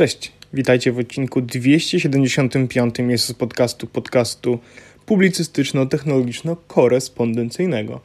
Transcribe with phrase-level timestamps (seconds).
[0.00, 4.58] Cześć, witajcie w odcinku 275 jest z podcastu podcastu
[5.06, 8.00] publicystyczno-technologiczno-korespondencyjnego.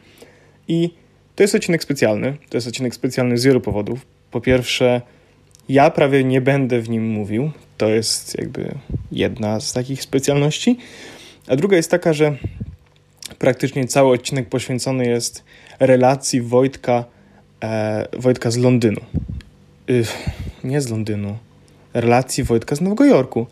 [0.68, 0.90] I
[1.36, 2.38] to jest odcinek specjalny.
[2.50, 4.06] To jest odcinek specjalny z wielu powodów.
[4.32, 5.02] Po pierwsze,
[5.70, 7.52] ja prawie nie będę w nim mówił.
[7.78, 8.76] To jest jakby
[9.12, 10.78] jedna z takich specjalności.
[11.48, 12.38] A druga jest taka, że
[13.40, 15.44] praktycznie cały odcinek poświęcony jest
[15.80, 17.06] relacji Wojtka,
[17.64, 19.02] e, Wojtka z Londynu.
[20.64, 21.38] nie z Londynu.
[21.96, 23.48] Relacji Wojtka z Nowego Jorku.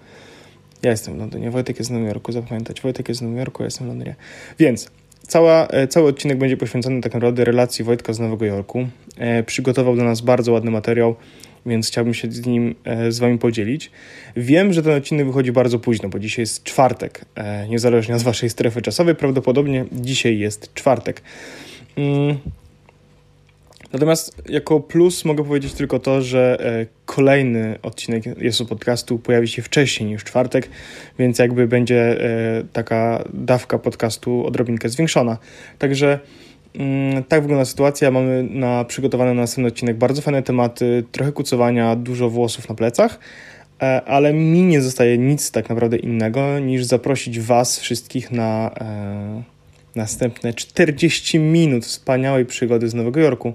[0.82, 2.82] Ja jestem w Londynie, Wojtek jest w Nowym Jorku, zapamiętać.
[2.82, 4.16] Wojtek jest w Nowym Jorku, ja jestem w Londynie.
[4.60, 4.92] Więc
[5.28, 8.88] cała, e, cały odcinek będzie poświęcony tak naprawdę relacji Wojtka z Nowego Jorku.
[9.18, 11.16] E, przygotował dla nas bardzo ładny materiał,
[11.66, 13.92] więc chciałbym się z nim e, z wami podzielić.
[14.36, 18.50] Wiem, że ten odcinek wychodzi bardzo późno, bo dzisiaj jest czwartek, e, niezależnie od waszej
[18.50, 21.22] strefy czasowej, prawdopodobnie dzisiaj jest czwartek.
[21.98, 22.38] Mm.
[23.94, 29.62] Natomiast jako plus mogę powiedzieć tylko to, że e, kolejny odcinek jest podcastu pojawi się
[29.62, 30.70] wcześniej niż czwartek,
[31.20, 32.18] więc jakby będzie
[32.74, 35.38] taka dawka podcastu odrobinkę zwiększona.
[35.80, 36.20] Także
[36.76, 38.12] Mm, tak wygląda sytuacja.
[38.12, 43.20] Mamy na przygotowany na następny odcinek bardzo fajne tematy, trochę kucowania, dużo włosów na plecach,
[43.82, 49.44] e, ale mi nie zostaje nic tak naprawdę innego niż zaprosić Was wszystkich na e,
[49.96, 53.54] następne 40 minut wspaniałej przygody z Nowego Jorku.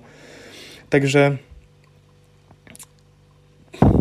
[0.90, 1.36] Także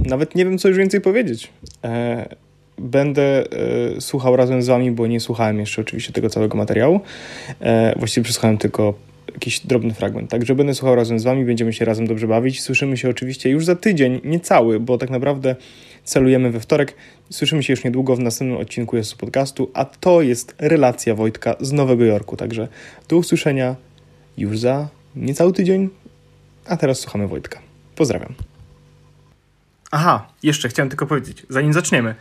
[0.06, 1.50] nawet nie wiem, co już więcej powiedzieć.
[1.84, 2.36] E,
[2.78, 3.44] będę
[3.98, 7.00] e, słuchał razem z Wami, bo nie słuchałem jeszcze oczywiście tego całego materiału.
[7.60, 8.94] E, właściwie przesłuchałem tylko
[9.34, 10.30] jakiś drobny fragment.
[10.32, 12.62] Także będę słuchał razem z Wami, będziemy się razem dobrze bawić.
[12.62, 15.56] Słyszymy się oczywiście już za tydzień, nie cały, bo tak naprawdę
[16.04, 16.94] celujemy we wtorek.
[17.30, 21.72] Słyszymy się już niedługo w następnym odcinku jest podcastu, a to jest relacja Wojtka z
[21.72, 22.38] Nowego Jorku.
[22.38, 22.68] Także
[23.10, 23.76] do usłyszenia
[24.38, 25.90] już za niecały tydzień,
[26.70, 27.60] a teraz słuchamy Wojtka.
[27.96, 28.34] Pozdrawiam.
[29.92, 32.16] Aha, jeszcze chciałem tylko powiedzieć, zanim zaczniemy,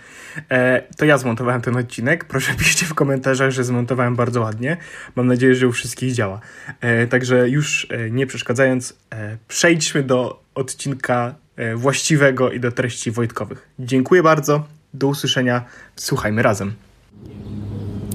[0.50, 2.24] e, to ja zmontowałem ten odcinek.
[2.24, 4.76] Proszę piszcie w komentarzach, że zmontowałem bardzo ładnie.
[5.16, 6.40] Mam nadzieję, że u wszystkich działa.
[6.80, 13.10] E, także już e, nie przeszkadzając, e, przejdźmy do odcinka e, właściwego i do treści
[13.10, 13.68] Wojtkowych.
[13.78, 15.64] Dziękuję bardzo, do usłyszenia,
[15.96, 16.74] słuchajmy razem.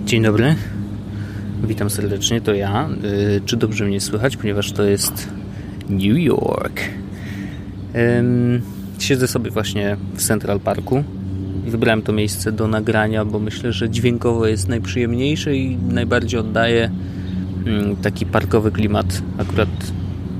[0.05, 0.55] Dzień dobry,
[1.63, 2.89] witam serdecznie, to ja.
[3.37, 5.27] E, czy dobrze mnie słychać, ponieważ to jest
[5.91, 6.81] New York.
[8.99, 11.03] Siedzę sobie właśnie w Central Parku.
[11.67, 16.89] Wybrałem to miejsce do nagrania, bo myślę, że dźwiękowo jest najprzyjemniejsze i najbardziej oddaje
[17.65, 19.69] mm, taki parkowy klimat akurat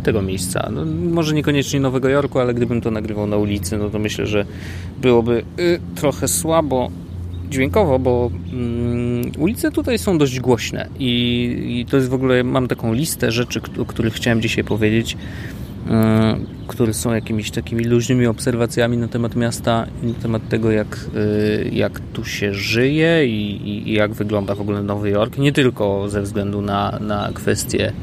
[0.04, 0.70] tego miejsca.
[0.72, 4.46] No, może niekoniecznie Nowego Jorku, ale gdybym to nagrywał na ulicy, no to myślę, że
[5.02, 6.92] byłoby y, trochę słabo
[7.50, 12.68] dźwiękowo, bo mm, ulice tutaj są dość głośne i, i, to jest w ogóle, mam
[12.68, 15.18] taką listę rzeczy, o których chciałem dzisiaj powiedzieć.
[15.90, 16.38] E,
[16.68, 22.00] które są jakimiś takimi luźnymi obserwacjami na temat miasta na temat tego, jak, e, jak
[22.00, 25.38] tu się żyje i, i, jak wygląda w ogóle Nowy Jork.
[25.38, 27.94] Nie tylko ze względu na, na kwestie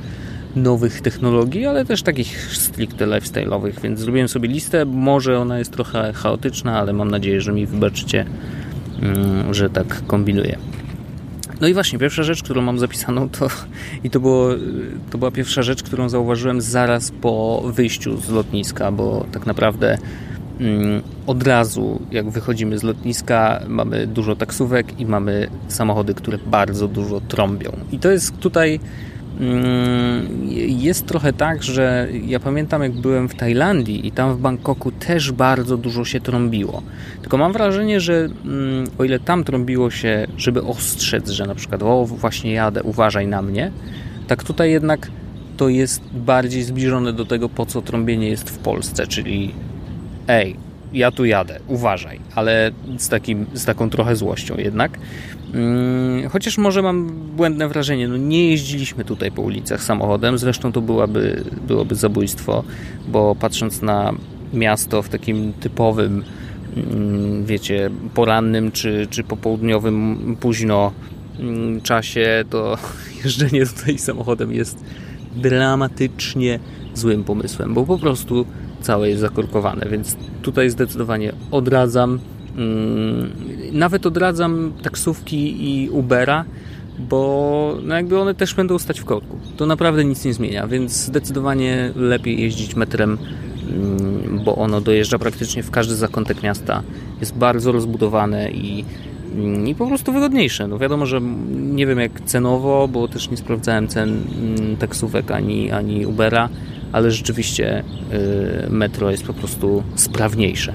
[0.56, 4.84] nowych technologii, ale też takich stricte lifestyle'owych, więc zrobiłem sobie listę.
[4.84, 8.27] Może ona jest trochę chaotyczna, ale mam nadzieję, że mi wybaczycie,
[9.03, 10.59] mm, że tak kombinuję.
[11.61, 13.49] No i właśnie, pierwsza rzecz, którą mam zapisaną, to
[14.05, 14.49] i to, było,
[15.11, 19.99] to była pierwsza rzecz, którą zauważyłem zaraz po wyjściu z lotniska, bo tak naprawdę
[20.61, 26.89] mm, od razu, jak wychodzimy z lotniska, mamy dużo taksówek i mamy samochody, które bardzo
[26.89, 27.73] dużo trąbią.
[27.93, 28.81] I to jest tutaj
[30.69, 35.32] jest trochę tak, że ja pamiętam jak byłem w Tajlandii i tam w Bangkoku też
[35.32, 36.82] bardzo dużo się trąbiło.
[37.21, 41.82] Tylko mam wrażenie, że mm, o ile tam trąbiło się, żeby ostrzec, że na przykład
[41.82, 43.72] o właśnie jadę, uważaj na mnie,
[44.26, 45.10] tak tutaj jednak
[45.56, 49.55] to jest bardziej zbliżone do tego, po co trąbienie jest w Polsce, czyli
[50.28, 50.56] ej,
[50.93, 54.99] ja tu jadę, uważaj, ale z, takim, z taką trochę złością jednak.
[55.54, 57.06] Mm, chociaż może mam
[57.37, 62.64] błędne wrażenie, no nie jeździliśmy tutaj po ulicach samochodem, zresztą to byłaby, byłoby zabójstwo,
[63.08, 64.12] bo patrząc na
[64.52, 66.25] miasto w takim typowym,
[66.76, 70.93] mm, wiecie, porannym czy, czy popołudniowym późno
[71.41, 72.79] mm, czasie, to
[73.25, 74.84] jeżdżenie tutaj samochodem jest
[75.37, 76.58] dramatycznie
[76.94, 78.46] złym pomysłem, bo po prostu
[78.81, 82.19] całe jest zakorkowane, więc tutaj zdecydowanie odradzam.
[82.57, 83.31] Mm,
[83.73, 86.45] nawet odradzam taksówki i Ubera,
[86.99, 89.39] bo no jakby one też będą stać w korku.
[89.57, 93.19] To naprawdę nic nie zmienia, więc zdecydowanie lepiej jeździć metrem,
[93.69, 96.83] mm, bo ono dojeżdża praktycznie w każdy zakątek miasta.
[97.21, 98.85] Jest bardzo rozbudowane i,
[99.35, 100.69] mm, i po prostu wygodniejsze.
[100.69, 101.21] No wiadomo, że
[101.51, 104.23] nie wiem jak cenowo, bo też nie sprawdzałem cen
[104.79, 106.49] taksówek ani, ani Ubera,
[106.93, 107.85] ale rzeczywiście
[108.67, 110.73] y, metro jest po prostu sprawniejsze.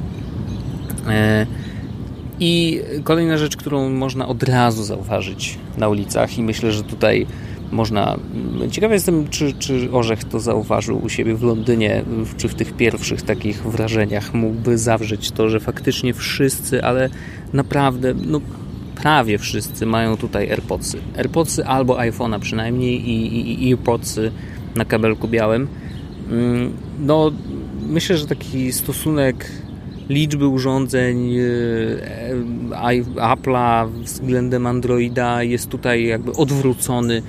[2.39, 7.27] I kolejna rzecz, którą można od razu zauważyć na ulicach, i myślę, że tutaj
[7.71, 8.17] można.
[8.71, 12.03] Ciekawy jestem, czy, czy Orzech to zauważył u siebie w Londynie,
[12.37, 17.09] czy w tych pierwszych takich wrażeniach mógłby zawrzeć to, że faktycznie wszyscy, ale
[17.53, 18.41] naprawdę, no
[18.95, 20.97] prawie wszyscy mają tutaj AirPodsy.
[21.17, 24.31] AirPodsy albo iPhone'a przynajmniej i, i, i AirPodsy
[24.75, 25.67] na kabelku białym.
[26.29, 27.31] Mm, no,
[27.89, 29.51] myślę, że taki stosunek
[30.09, 31.43] liczby urządzeń e,
[33.15, 37.21] Apple'a względem Androida jest tutaj jakby odwrócony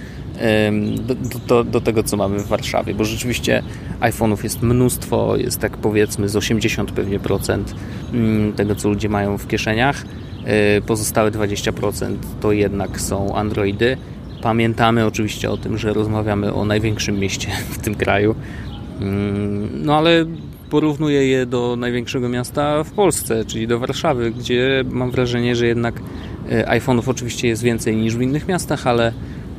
[1.01, 1.15] do,
[1.47, 3.63] do, do, tego, co mamy w Warszawie, bo rzeczywiście
[4.01, 7.75] iPhone'ów jest mnóstwo, jest tak powiedzmy z 80 pewnie procent
[8.13, 10.05] mm, tego, co ludzie mają w kieszeniach.
[10.45, 13.97] E, pozostałe 20% to jednak są Androidy.
[14.43, 18.35] Pamiętamy oczywiście o tym, że rozmawiamy o największym mieście w tym kraju.
[19.85, 20.27] No ale
[20.71, 26.01] porównuję je do największego miasta w Polsce, czyli do Warszawy, gdzie mam wrażenie, że jednak
[26.51, 29.13] e, iPhone'ów oczywiście jest więcej niż w innych miastach, ale,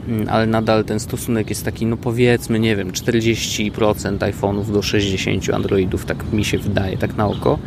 [0.07, 5.49] mm, ale nadal ten stosunek jest taki, no powiedzmy, nie wiem, 40% iPhone'ów do 60
[5.53, 7.59] Androidów, tak mi się wydaje, tak na oko.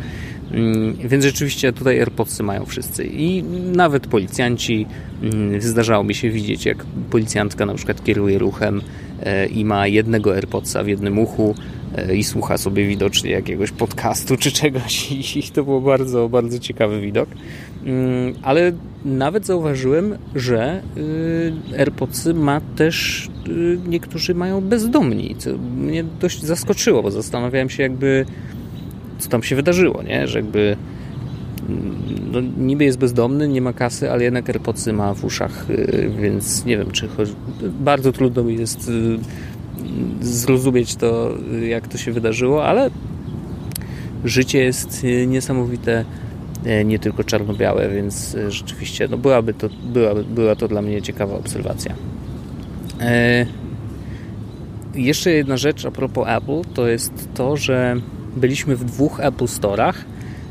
[0.51, 3.43] Mm, więc rzeczywiście tutaj AirPodsy mają wszyscy i
[3.73, 4.85] nawet policjanci.
[5.23, 8.81] Mm, zdarzało mi się widzieć, jak policjantka na przykład kieruje ruchem
[9.51, 11.55] i ma jednego AirPodsa w jednym uchu
[11.97, 17.01] e, i słucha sobie widocznie jakiegoś podcastu czy czegoś i to był bardzo, bardzo ciekawy
[17.01, 17.29] widok.
[17.85, 18.71] Mm, ale
[19.05, 27.03] nawet zauważyłem, że y, AirPodsy ma też y, niektórzy mają bezdomni, co mnie dość zaskoczyło,
[27.03, 28.25] bo zastanawiałem się jakby
[29.19, 30.27] co tam się wydarzyło, nie?
[30.27, 30.77] Że jakby
[32.31, 36.65] no, niby jest bezdomny, nie ma kasy, ale jednak AirPodsy ma w uszach, y, więc
[36.65, 37.33] nie wiem, czy chodzi...
[37.79, 39.17] bardzo trudno mi jest y,
[40.21, 41.31] zrozumieć to,
[41.67, 42.89] jak to się wydarzyło, ale
[44.25, 46.05] życie jest y, niesamowite,
[46.85, 51.95] nie tylko czarno-białe, więc rzeczywiście no byłaby to, byłaby, była to dla mnie ciekawa obserwacja.
[54.95, 57.95] Jeszcze jedna rzecz a propos Apple, to jest to, że
[58.37, 59.93] byliśmy w dwóch Apple Store'ach.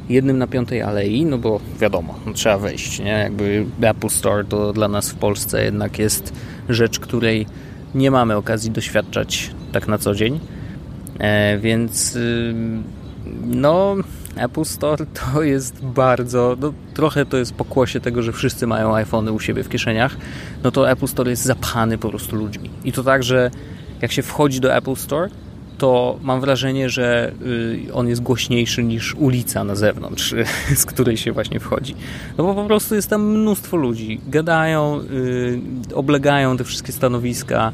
[0.08, 3.10] Jednym na Piątej Alei, no bo wiadomo, no trzeba wejść, nie?
[3.10, 6.32] Jakby Apple Store to dla nas w Polsce jednak jest
[6.68, 7.46] rzecz, której
[7.94, 10.40] nie mamy okazji doświadczać tak na co dzień.
[11.18, 12.54] E, więc y,
[13.46, 13.96] no
[14.36, 19.32] Apple Store to jest bardzo, no, trochę to jest pokłosie tego, że wszyscy mają iPhony
[19.32, 20.16] u siebie w kieszeniach,
[20.64, 22.70] no to Apple Store jest zapchany po prostu ludźmi.
[22.84, 23.50] I to tak, że
[24.02, 25.28] jak się wchodzi do Apple Store,
[25.78, 27.32] to mam wrażenie, że
[27.86, 30.34] y, on jest głośniejszy niż ulica na zewnątrz,
[30.74, 31.94] z której się właśnie wchodzi.
[32.38, 34.20] No bo po prostu jest tam mnóstwo ludzi.
[34.26, 37.72] Gadają, y, oblegają te wszystkie stanowiska.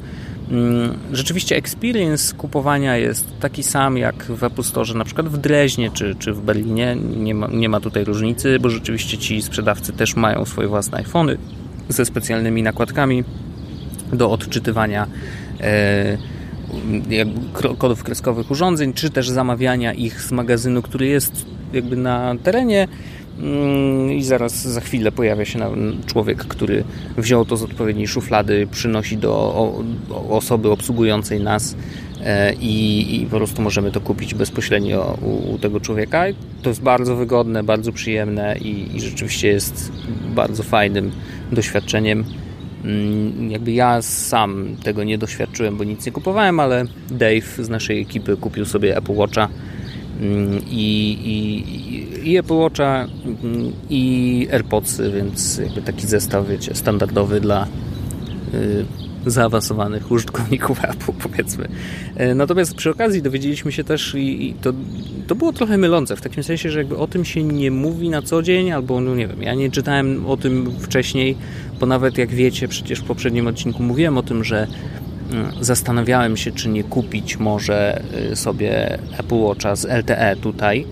[0.51, 5.91] Mm, rzeczywiście experience kupowania jest taki sam jak w Apple Store, na przykład w Dreźnie
[5.91, 6.97] czy, czy w Berlinie.
[7.17, 11.39] Nie ma, nie ma tutaj różnicy, bo rzeczywiście ci sprzedawcy też mają swoje własne iPhony
[11.89, 13.25] ze specjalnymi nakładkami
[14.13, 15.07] do odczytywania
[15.61, 16.19] e,
[17.79, 22.89] kodów kreskowych urządzeń, czy też zamawiania ich z magazynu, który jest jakby na terenie
[23.39, 25.59] mm, i zaraz za chwilę pojawia się
[26.07, 26.85] człowiek, który
[27.17, 29.55] wziął to z odpowiedniej szuflady, przynosi do
[30.31, 31.77] osoby obsługującej nas
[32.25, 36.25] e, i, po prostu możemy to kupić bezpośrednio u, tego człowieka.
[36.63, 39.93] To jest bardzo wygodne, bardzo przyjemne i rzeczywiście jest
[40.35, 41.13] bardzo fajnym
[41.53, 42.25] doświadczeniem.
[42.85, 48.01] Mm, jakby ja sam tego nie doświadczyłem, bo nic nie kupowałem, ale Dave z naszej
[48.03, 49.49] ekipy kupił sobie Apple Watcha
[50.21, 53.09] mm, i, i, i Apple Watcha
[53.45, 57.67] mm, i AirPodsy, więc jakby taki zestaw, wiecie, standardowy dla
[58.55, 58.85] y,
[59.27, 61.69] zaawansowanych użytkowników Apple, powiedzmy.
[62.17, 64.73] E, natomiast przy okazji dowiedzieliśmy się też i, to,
[65.27, 68.23] to było trochę mylące, w takim sensie, że jakby o tym się nie mówi na
[68.23, 71.37] co dzień, albo no nie wiem, ja nie czytałem o tym wcześniej,
[71.81, 74.67] bo nawet jak wiecie, przecież w poprzednim odcinku mówiłem o tym, że
[75.33, 78.03] mm, zastanawiałem się, czy nie kupić może
[78.33, 80.87] y, sobie Apple Watcha z LTE tutaj,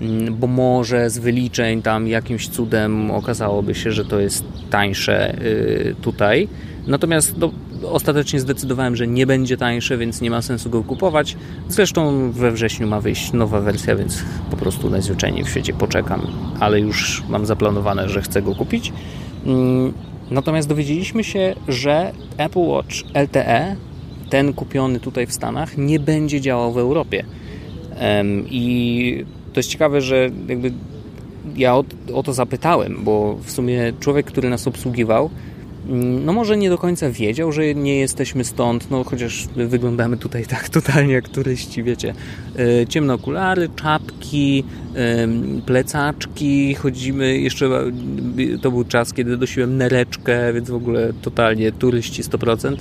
[0.00, 5.94] mm, bo może z wyliczeń tam jakimś cudem okazałoby się, że to jest tańsze y,
[6.02, 6.48] tutaj.
[6.86, 7.52] Natomiast no,
[7.90, 11.36] ostatecznie zdecydowałem, że nie będzie tańsze, więc nie ma sensu go kupować.
[11.68, 16.26] Zresztą we wrześniu ma wyjść nowa wersja, więc po prostu najzwyczajniej w świecie poczekam,
[16.60, 18.92] ale już mam zaplanowane, że chcę go kupić.
[19.46, 19.92] Mm,
[20.30, 23.76] natomiast dowiedzieliśmy się, że Apple Watch LTE,
[24.30, 27.24] ten kupiony tutaj w Stanach, nie będzie działał w Europie.
[28.50, 30.72] I to jest ciekawe, że jakby
[31.56, 31.84] ja o,
[32.14, 35.30] o to zapytałem, bo w sumie człowiek, który nas obsługiwał,
[36.24, 40.68] no może nie do końca wiedział, że nie jesteśmy stąd, no chociaż wyglądamy tutaj tak
[40.78, 42.14] totalnie jak turyści, wiecie.
[42.58, 44.64] E, ciemne okulary, czapki,
[45.66, 47.68] plecaczki, chodzimy, jeszcze
[48.62, 52.76] to był czas, kiedy nosiłem nereczkę, więc w ogóle totalnie turyści 100%.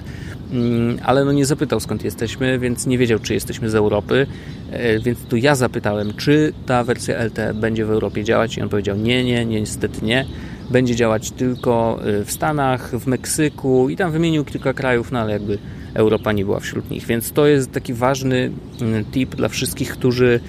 [0.52, 4.28] Mm, ale no nie zapytał skąd jesteśmy, więc nie wiedział, czy jesteśmy z Europy.
[4.72, 8.70] E, więc tu ja zapytałem, czy ta wersja LTE będzie w Europie działać i on
[8.70, 10.26] powiedział nie, nie, nie niestety nie.
[10.72, 15.34] Będzie działać tylko e, w Stanach, w Meksyku i tam wymienił kilka krajów, no ale
[15.34, 15.58] jakby
[15.94, 17.06] Europa nie była wśród nich.
[17.06, 18.52] Więc to jest taki ważny
[18.82, 20.40] mm, tip dla wszystkich, którzy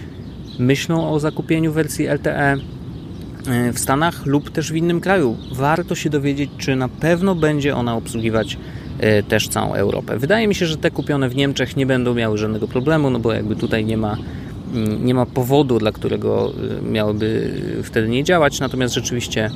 [0.59, 2.57] myślą o zakupieniu wersji LTE
[3.47, 5.37] e, w Stanach lub też w innym kraju.
[5.53, 8.59] Warto się dowiedzieć, czy na pewno będzie ona obsługiwać
[9.03, 10.19] E, też całą Europę.
[10.19, 13.33] Wydaje mi się, że te kupione w Niemczech nie będą miały żadnego problemu, no bo
[13.33, 14.17] jakby tutaj nie ma,
[14.75, 16.53] mm, nie ma powodu, dla którego
[16.83, 19.51] miałyby wtedy nie działać, natomiast rzeczywiście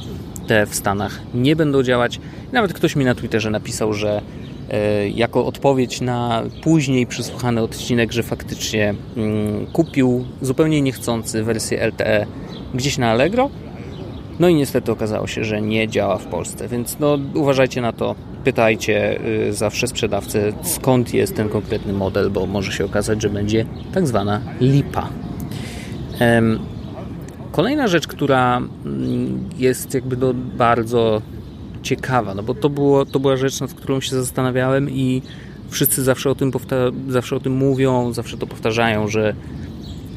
[0.46, 2.20] te w Stanach nie będą działać.
[2.52, 4.22] Nawet ktoś mi na Twitterze napisał, że
[4.70, 12.26] e, jako odpowiedź na później przysłuchany odcinek, że faktycznie mm, kupił zupełnie niechcący wersję LTE
[12.74, 13.50] gdzieś na Allegro.
[14.38, 18.14] No i niestety okazało się, że nie działa w Polsce, więc no, uważajcie na to
[18.44, 23.66] pytajcie y, zawsze sprzedawcę, skąd jest ten konkretny model, bo może się okazać, że będzie
[23.94, 25.08] tak zwana lipa.
[27.56, 31.22] Kolejna rzecz, która mm, jest jakby do bardzo
[31.82, 35.22] ciekawa, no bo to, było, to była rzecz, nad którą się zastanawiałem i
[35.68, 36.52] wszyscy zawsze o tym,
[37.08, 39.34] zawsze o tym mówią, zawsze to powtarzają, że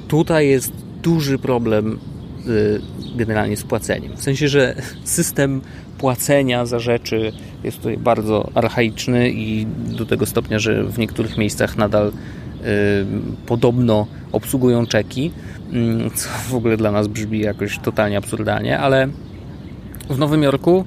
[0.07, 1.99] tutaj jest duży problem
[2.47, 2.81] y,
[3.15, 4.17] generalnie z płaceniem.
[4.17, 5.61] W sensie, że system
[5.97, 7.31] płacenia za rzeczy
[7.63, 9.65] jest tutaj bardzo archaiczny i
[9.97, 12.11] do tego stopnia, że w niektórych miejscach nadal
[13.45, 15.31] podobno obsługują czeki,
[15.73, 19.07] y, co w ogóle dla nas brzmi jakoś totalnie absurdalnie, ale
[20.09, 20.85] w Nowym Jorku,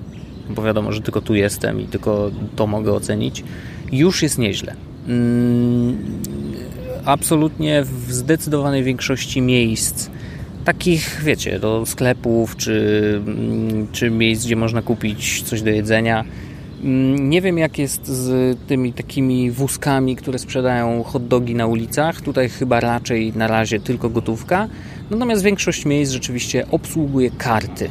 [0.50, 3.44] bo wiadomo, że tylko tu jestem i tylko to mogę ocenić,
[3.92, 4.74] już jest nieźle.
[5.08, 5.12] Y,
[7.04, 10.10] absolutnie w zdecydowanej większości miejsc
[10.64, 16.24] takich, wiecie, do sklepów czy, mm, czy miejsc, gdzie można kupić coś do jedzenia.
[16.82, 22.20] Mm, nie wiem, jak jest z tymi takimi wózkami, które sprzedają hot dogi na ulicach.
[22.20, 24.68] Tutaj chyba raczej na razie tylko gotówka.
[25.10, 27.90] Natomiast większość miejsc rzeczywiście obsługuje karty.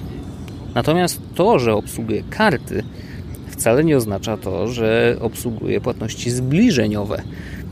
[0.75, 2.83] Natomiast to, że obsługuje karty,
[3.49, 7.21] wcale nie oznacza to, że obsługuje płatności zbliżeniowe.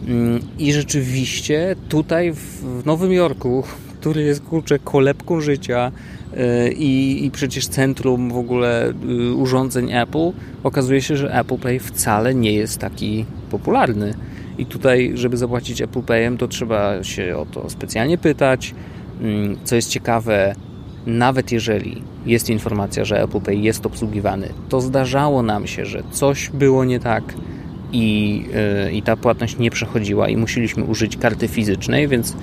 [0.07, 3.63] Mm, I rzeczywiście tutaj w Nowym Jorku
[3.99, 5.91] który jest kurczę kolebką życia
[6.77, 10.31] i, i przecież centrum w ogóle y, urządzeń Apple,
[10.63, 14.13] okazuje się, że Apple Pay wcale nie jest taki popularny.
[14.57, 18.75] I tutaj, żeby zapłacić Apple Payem, to trzeba się o to specjalnie pytać.
[19.21, 20.55] Mm, co jest ciekawe,
[21.05, 26.49] nawet jeżeli jest informacja, że Apple Pay jest obsługiwany, to zdarzało nam się, że coś
[26.49, 27.23] było nie tak
[27.91, 28.45] i,
[28.85, 32.35] yy, i ta płatność nie przechodziła i musieliśmy użyć karty fizycznej, więc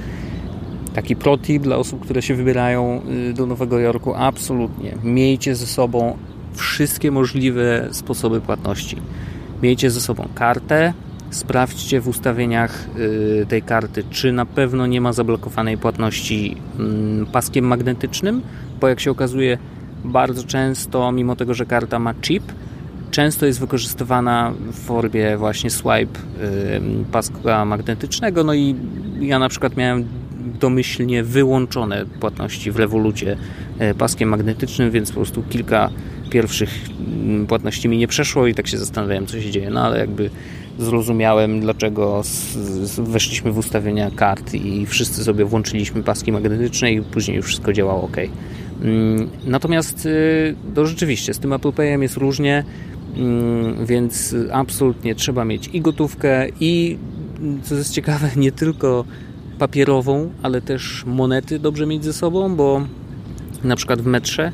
[0.97, 3.01] Taki protip dla osób, które się wybierają
[3.31, 4.97] y, do Nowego Jorku, absolutnie.
[5.05, 6.17] Miejcie ze sobą
[6.55, 8.97] wszystkie możliwe sposoby płatności.
[9.63, 10.93] Miejcie ze sobą kartę,
[11.31, 17.65] sprawdźcie w ustawieniach y, tej karty, czy na pewno nie ma zablokowanej płatności mm, paskiem
[17.65, 18.43] magnetycznym,
[18.81, 19.59] bo jak się okazuje,
[20.05, 22.53] bardzo często, mimo tego, że karta ma chip,
[23.11, 26.81] często jest wykorzystywana w formie właśnie swipe y,
[27.13, 28.45] paska magnetycznego.
[28.45, 28.77] No i
[29.21, 30.05] ja na przykład miałem
[30.47, 33.37] domyślnie wyłączone płatności w rewolucie
[33.79, 35.91] e, paskiem magnetycznym, więc po prostu kilka
[36.31, 39.71] pierwszych mm, płatności mi nie przeszło i tak się zastanawiałem, co się dzieje.
[39.71, 40.31] No ale jakby
[40.79, 42.23] zrozumiałem, dlaczego
[42.99, 48.03] weszliśmy w ustawienia kart i wszyscy sobie włączyliśmy paski magnetyczne i później już wszystko działało
[48.03, 48.17] ok.
[48.83, 52.65] Mm, natomiast y, to rzeczywiście z tym Apple Payem jest różnie,
[53.17, 56.99] mm, więc absolutnie trzeba mieć i gotówkę i
[57.63, 59.05] co jest ciekawe, nie tylko
[59.59, 62.87] papierową, ale też monety dobrze mieć ze sobą, bo
[63.65, 64.53] na przykład w metrze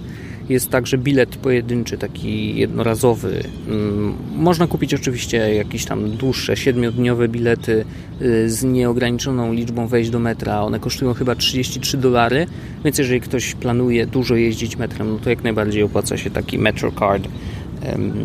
[0.49, 3.42] jest także bilet pojedynczy, taki jednorazowy.
[3.68, 7.85] Mm, można kupić oczywiście jakieś tam dłuższe, siedmiodniowe bilety
[8.23, 10.62] y, z nieograniczoną liczbą wejść do metra.
[10.62, 12.47] One kosztują chyba 33 dolary,
[12.85, 16.92] więc jeżeli ktoś planuje dużo jeździć metrem, no to jak najbardziej opłaca się taki Metro
[16.92, 17.28] Card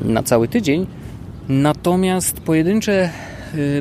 [0.06, 0.88] na cały tydzień.
[1.50, 3.10] Natomiast pojedyncze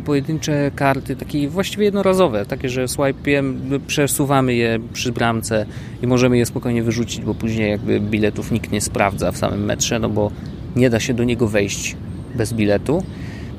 [0.04, 3.54] pojedyncze karty, takie właściwie jednorazowe, takie, że swipe'iem
[3.86, 5.66] przesuwamy je przy bramce
[6.02, 9.98] i możemy je spokojnie wyrzucić, bo później jakby biletów nikt nie sprawdza w samym metrze,
[9.98, 10.30] no bo
[10.76, 11.96] nie da się do niego wejść
[12.34, 13.02] bez biletu.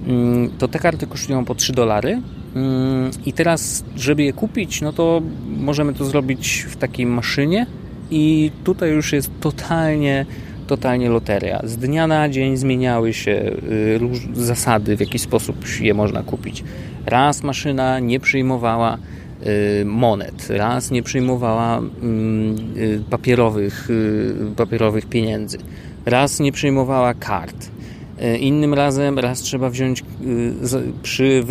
[0.08, 2.22] Mm, to te karty kosztują po 3 dolary.
[2.56, 5.22] Mm, I teraz, żeby je kupić, no to
[5.58, 7.66] możemy to zrobić w takiej maszynie
[8.12, 10.26] i tutaj już jest totalnie
[10.68, 11.62] totalnie loteria.
[11.64, 14.00] Z dnia na dzień zmieniały się y,
[14.34, 16.64] zasady, w jaki sposób je można kupić.
[17.06, 18.98] Raz maszyna nie przyjmowała
[19.82, 23.90] y, monet, raz nie przyjmowała mm, y, papierowych,
[24.56, 25.58] papierowych pieniędzy,
[26.06, 27.72] raz nie przyjmowała kart.
[28.40, 30.04] Innym razem raz trzeba wziąć
[31.04, 31.44] przy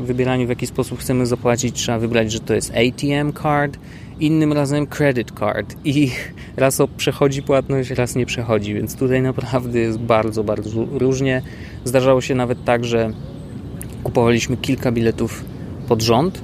[0.00, 3.78] wybieraniu w jaki sposób chcemy zapłacić, trzeba wybrać, że to jest ATM card,
[4.20, 6.10] innym razem credit card i
[6.56, 11.42] raz przechodzi płatność, raz nie przechodzi, więc tutaj naprawdę jest bardzo, bardzo różnie.
[11.84, 13.12] Zdarzało się nawet tak, że
[14.02, 15.44] kupowaliśmy kilka biletów
[15.88, 16.42] pod rząd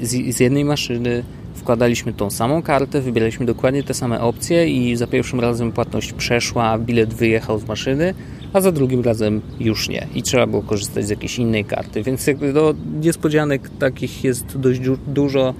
[0.00, 5.06] yy, z jednej maszyny, wkładaliśmy tą samą kartę, wybieraliśmy dokładnie te same opcje i za
[5.06, 8.14] pierwszym razem płatność przeszła, bilet wyjechał z maszyny,
[8.52, 12.26] a za drugim razem już nie i trzeba było korzystać z jakiejś innej karty, więc
[12.26, 15.54] jakby no, niespodzianek takich jest dość dużo.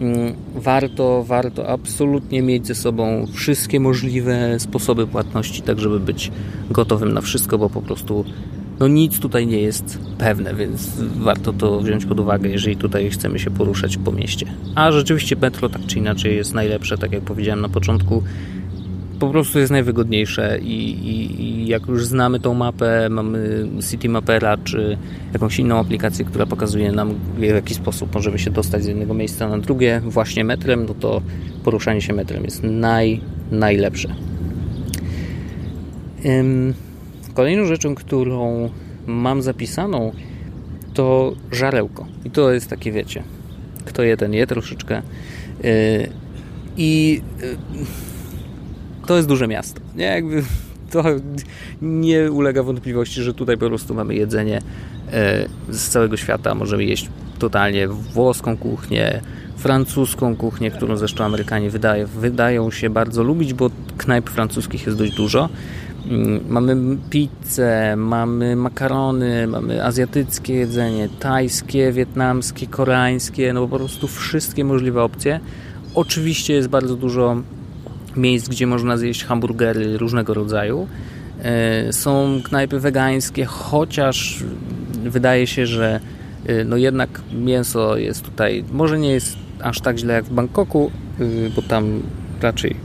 [0.00, 6.32] Mm, warto, warto absolutnie mieć ze sobą wszystkie możliwe sposoby płatności, tak żeby być
[6.70, 8.24] gotowym na wszystko, bo po prostu
[8.78, 13.38] no nic tutaj nie jest pewne, więc warto to wziąć pod uwagę, jeżeli tutaj chcemy
[13.38, 14.46] się poruszać po mieście.
[14.74, 18.22] A rzeczywiście metro tak czy inaczej jest najlepsze, tak jak powiedziałem na początku
[19.20, 24.56] po prostu jest najwygodniejsze i, i, i, jak już znamy tą mapę, mamy City Mapera
[24.56, 24.98] czy
[25.32, 29.48] jakąś inną aplikację, która pokazuje nam w jaki sposób możemy się dostać z jednego miejsca
[29.48, 31.22] na drugie właśnie metrem, no to
[31.64, 34.14] poruszanie się metrem jest naj, najlepsze.
[37.34, 38.70] Kolejną rzeczą, którą
[39.06, 40.12] mam zapisaną
[40.94, 42.06] to żarełko.
[42.24, 43.22] I to jest takie, wiecie,
[43.84, 45.02] kto je, ten je troszeczkę.
[45.64, 46.08] Y,
[46.76, 48.09] I y,
[49.10, 49.80] to jest duże miasto.
[49.96, 50.42] Nie, jakby
[50.90, 51.04] to
[51.82, 54.60] nie ulega wątpliwości, że tutaj po prostu mamy jedzenie
[55.12, 56.54] e, z całego świata.
[56.54, 59.20] Możemy jeść totalnie włoską kuchnię,
[59.56, 65.14] francuską kuchnię, którą zresztą Amerykanie wydaje, wydają się bardzo lubić, bo knajp francuskich jest dość
[65.14, 65.48] dużo.
[66.08, 74.64] Mm, mamy pizzę, mamy makarony, mamy azjatyckie jedzenie, tajskie, wietnamskie, koreańskie, no po prostu wszystkie
[74.64, 75.40] możliwe opcje.
[75.94, 77.42] Oczywiście jest bardzo dużo
[78.16, 80.88] miejsc, gdzie można zjeść hamburgery różnego rodzaju.
[81.42, 84.44] E, są knajpy wegańskie, chociaż
[85.04, 86.00] wydaje się, że
[86.46, 90.90] e, no jednak mięso jest tutaj, może nie jest aż tak źle jak w Bangkoku,
[91.20, 91.24] e,
[91.56, 92.02] bo tam
[92.42, 92.76] raczej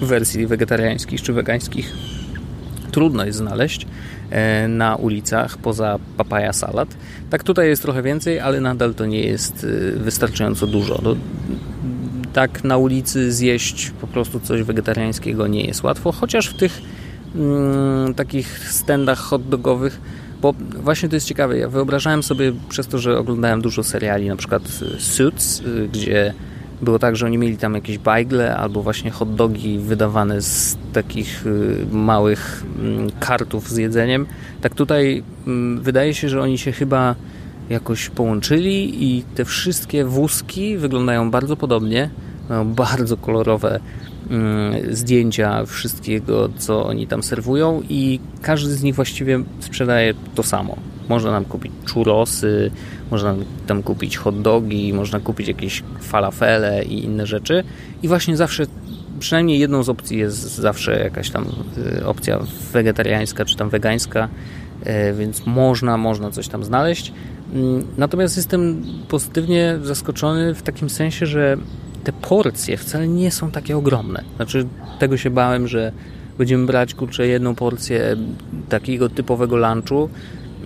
[0.00, 1.92] wersji wegetariańskich czy wegańskich
[2.90, 3.86] trudno jest znaleźć
[4.68, 6.96] na ulicach poza papaya salad.
[7.30, 9.66] Tak tutaj jest trochę więcej, ale nadal to nie jest
[9.96, 11.02] wystarczająco dużo.
[12.34, 16.82] Tak na ulicy zjeść po prostu coś wegetariańskiego nie jest łatwo, chociaż w tych
[17.34, 20.00] mm, takich standach hot dogowych
[20.44, 24.36] bo właśnie to jest ciekawe, ja wyobrażałem sobie przez to, że oglądałem dużo seriali, na
[24.36, 24.62] przykład
[24.98, 26.34] Suits, y, gdzie
[26.82, 31.46] było tak, że oni mieli tam jakieś bajgle albo właśnie hot dogi wydawane z takich
[31.46, 34.26] y, małych mm, kartów z jedzeniem.
[34.60, 37.14] Tak tutaj mm, wydaje się, że oni się chyba
[37.70, 42.10] jakoś połączyli i te wszystkie wózki wyglądają bardzo podobnie.
[42.48, 43.80] Mają bardzo kolorowe
[44.30, 50.76] mm, zdjęcia wszystkiego, co oni tam serwują i każdy z nich właściwie sprzedaje to samo.
[51.08, 52.70] Można nam kupić churrosy,
[53.10, 53.34] można
[53.66, 57.64] tam kupić hot dogi, można kupić jakieś falafele i inne rzeczy.
[58.02, 58.66] I właśnie zawsze,
[59.18, 61.46] przynajmniej jedną z opcji jest zawsze jakaś tam
[61.98, 62.38] y, opcja
[62.72, 64.28] wegetariańska czy tam wegańska,
[65.14, 67.12] więc można, można coś tam znaleźć.
[67.54, 71.56] Mm, natomiast jestem pozytywnie zaskoczony w takim sensie, że
[72.04, 74.24] te porcje wcale nie są takie ogromne.
[74.36, 74.66] Znaczy,
[74.98, 75.92] tego się bałem, że
[76.38, 78.16] będziemy brać kurczę jedną porcję
[78.68, 80.08] takiego typowego lunchu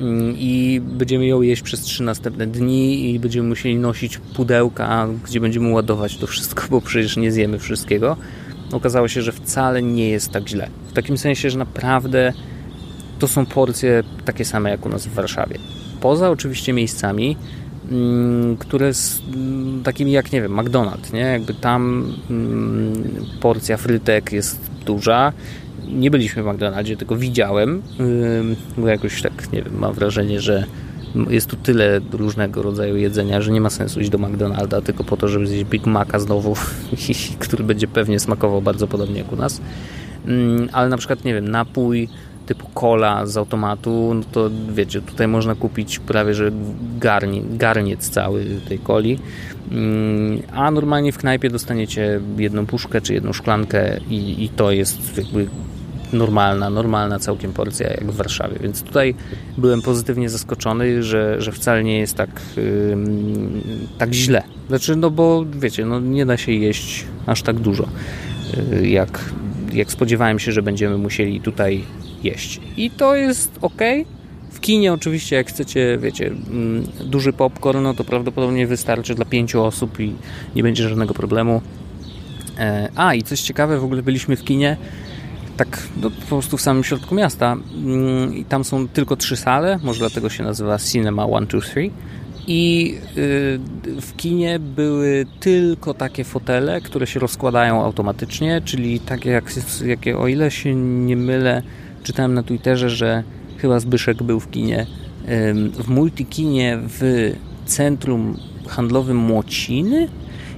[0.01, 5.41] mm, i będziemy ją jeść przez trzy następne dni i będziemy musieli nosić pudełka, gdzie
[5.41, 8.17] będziemy ładować to wszystko, bo przecież nie zjemy wszystkiego.
[8.73, 10.69] Okazało się, że wcale nie jest tak źle.
[10.89, 12.33] W takim sensie, że naprawdę
[13.19, 15.59] to są porcje takie same jak u nas w Warszawie.
[16.01, 17.37] Poza oczywiście miejscami,
[17.91, 21.21] mm, które z mm, takimi jak, nie wiem, McDonald's, nie?
[21.21, 23.03] Jakby tam mm,
[23.41, 25.33] porcja frytek jest duża.
[25.89, 27.83] Nie byliśmy w McDonaldzie, tylko widziałem,
[28.79, 30.65] bo jakoś tak, nie wiem, mam wrażenie, że
[31.31, 35.17] jest tu tyle różnego rodzaju jedzenia, że nie ma sensu iść do McDonalda tylko po
[35.17, 36.57] to, żeby zjeść Big Maca znowu,
[37.39, 39.61] który będzie pewnie smakował bardzo podobnie jak u nas.
[40.73, 42.09] Ale na przykład, nie wiem, napój
[42.49, 46.51] typu cola z automatu, no to wiecie, tutaj można kupić prawie, że
[46.99, 49.19] garni, garniec cały tej coli,
[49.71, 55.19] mm, a normalnie w knajpie dostaniecie jedną puszkę czy jedną szklankę i, i to jest
[55.19, 55.47] jakby
[56.13, 59.15] normalna, normalna całkiem porcja jak w Warszawie, więc tutaj
[59.59, 62.97] byłem pozytywnie zaskoczony, że, że wcale nie jest tak, yy,
[63.99, 64.43] tak źle.
[64.69, 67.89] Znaczy, no bo wiecie, no nie da się jeść aż tak dużo
[68.73, 69.21] yy, jak
[69.73, 71.85] jak spodziewałem się, że będziemy musieli tutaj
[72.23, 72.61] jeść.
[72.77, 73.83] I to jest ok.
[74.51, 79.65] W kinie oczywiście, jak chcecie, wiecie, mm, duży popcorn, no to prawdopodobnie wystarczy dla pięciu
[79.65, 80.15] osób i
[80.57, 81.63] nie będzie żadnego problemu.
[82.59, 84.77] E, a, i coś ciekawe, w ogóle byliśmy w kinie
[85.57, 89.79] tak no, po prostu w samym środku miasta mm, i tam są tylko trzy sale,
[89.83, 91.91] może dlatego się nazywa Cinema 1, 2, 3
[92.47, 99.53] i y, w kinie były tylko takie fotele, które się rozkładają automatycznie, czyli takie jak,
[99.85, 101.63] jakie, o ile się nie mylę,
[102.03, 103.23] czytałem na Twitterze, że
[103.59, 104.87] chyba Zbyszek był w kinie,
[105.79, 107.33] w multikinie w
[107.67, 108.37] centrum
[108.69, 110.09] handlowym Młociny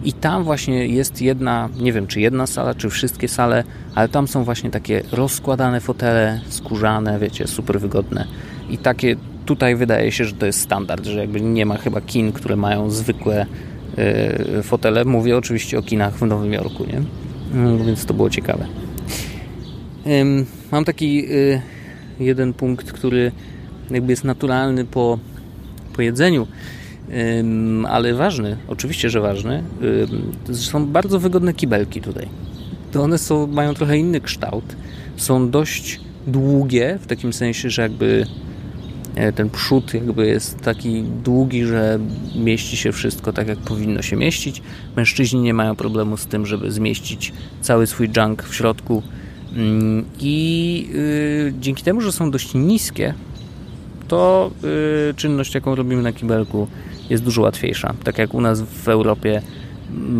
[0.05, 4.29] i tam właśnie jest jedna, nie wiem czy jedna sala, czy wszystkie sale, ale tam
[4.29, 8.26] są właśnie takie rozkładane fotele skórzane, wiecie, super wygodne
[8.70, 12.33] i takie tutaj wydaje się, że to jest standard, że jakby nie ma chyba kin,
[12.33, 13.46] które mają zwykłe
[14.59, 15.05] y, fotele.
[15.05, 17.03] Mówię oczywiście o kinach w Nowym Jorku, nie?
[17.55, 18.66] No, więc to było ciekawe.
[20.73, 21.62] Mam taki y,
[22.20, 23.33] jeden punkt, który
[23.90, 25.18] jakby jest naturalny po,
[25.92, 26.46] po jedzeniu,
[27.88, 29.62] ale ważny, oczywiście, że ważny.
[30.53, 32.29] Są bardzo wygodne kibelki tutaj.
[32.92, 34.77] To one są, mają trochę inny kształt.
[35.16, 38.27] Są dość długie, w takim sensie, że jakby
[39.14, 41.99] E, ten przód jakby jest taki długi, że
[42.37, 44.62] mieści się wszystko tak, jak powinno się mieścić.
[44.96, 49.03] Mężczyźni nie mają problemu z tym, żeby zmieścić cały swój junk w środku.
[49.56, 53.14] Mm, I yy, dzięki temu, że są dość niskie,
[54.08, 56.66] to yy, czynność, jaką robimy na kibelku,
[57.10, 57.94] jest dużo łatwiejsza.
[58.04, 59.42] Tak jak u nas w Europie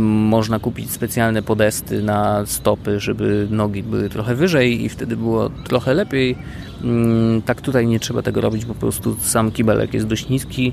[0.09, 5.95] można kupić specjalne podesty na stopy, żeby nogi były trochę wyżej i wtedy było trochę
[5.95, 6.37] lepiej.
[6.83, 10.73] Mm, tak tutaj nie trzeba tego robić, po prostu sam kibelek jest dość niski.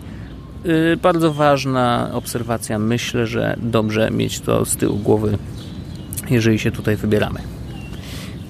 [0.65, 2.79] Y, bardzo ważna obserwacja.
[2.79, 5.37] Myślę, że dobrze mieć to z tyłu głowy,
[6.29, 7.56] jeżeli się tutaj wybieramy.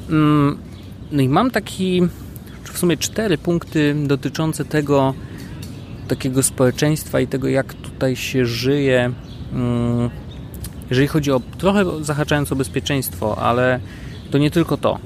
[0.10, 0.58] Mm,
[1.12, 2.02] no i mam taki,
[2.64, 5.14] w sumie cztery punkty dotyczące tego
[6.08, 9.12] takiego społeczeństwa i tego, jak tutaj się żyje
[9.54, 10.10] mm,
[10.90, 13.80] jeżeli chodzi o trochę zahaczając o bezpieczeństwo, ale
[14.32, 15.00] to nie tylko to.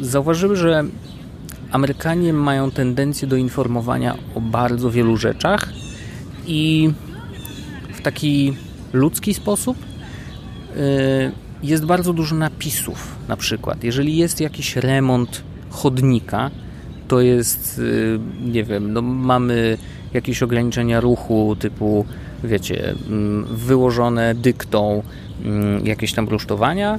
[0.00, 0.84] Zauważyły, że
[1.72, 5.72] Amerykanie mają tendencję do informowania o bardzo wielu rzeczach
[6.46, 6.90] i
[7.94, 8.56] w taki
[8.92, 9.76] ludzki sposób
[10.76, 11.32] y,
[11.62, 13.16] jest bardzo dużo napisów.
[13.28, 16.50] Na przykład, jeżeli jest jakiś remont chodnika,
[17.08, 19.78] to jest, y, nie wiem, no mamy
[20.14, 22.04] jakieś ograniczenia ruchu typu
[22.44, 25.02] wiecie, mm, wyłożone dyktą
[25.44, 26.98] mm, jakieś tam rusztowania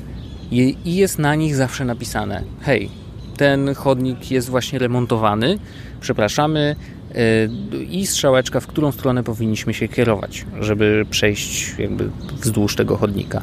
[0.51, 2.89] i jest na nich zawsze napisane hej,
[3.37, 5.59] ten chodnik jest właśnie remontowany,
[6.01, 6.75] przepraszamy
[7.15, 12.09] y, i strzałeczka, w którą stronę powinniśmy się kierować, żeby przejść jakby
[12.41, 13.41] wzdłuż tego chodnika.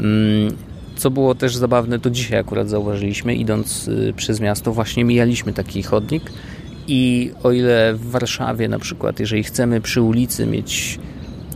[0.00, 0.56] Mm,
[0.96, 5.82] co było też zabawne, to dzisiaj akurat zauważyliśmy, idąc y, przez miasto, właśnie mijaliśmy taki
[5.82, 6.32] chodnik
[6.88, 10.98] i o ile w Warszawie na przykład, jeżeli chcemy przy ulicy mieć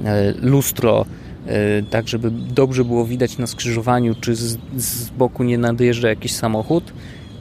[0.04, 1.07] E, lustro,
[1.46, 6.33] e, tak żeby dobrze było widać na skrzyżowaniu, czy z, z boku nie nadjeżdża jakiś
[6.33, 6.92] samochód,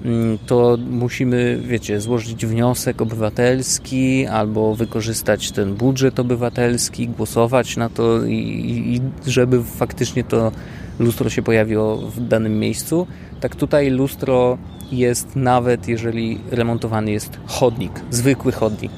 [0.06, 8.26] mm, to musimy, wiecie, złożyć wniosek obywatelski albo wykorzystać ten budżet obywatelski, głosować na to
[8.26, 10.52] i, i żeby faktycznie to
[11.00, 13.08] lustro się pojawiło w danym miejscu.
[13.40, 14.58] Tak tutaj lustro
[14.92, 18.92] jest nawet jeżeli remontowany jest chodnik, zwykły chodnik.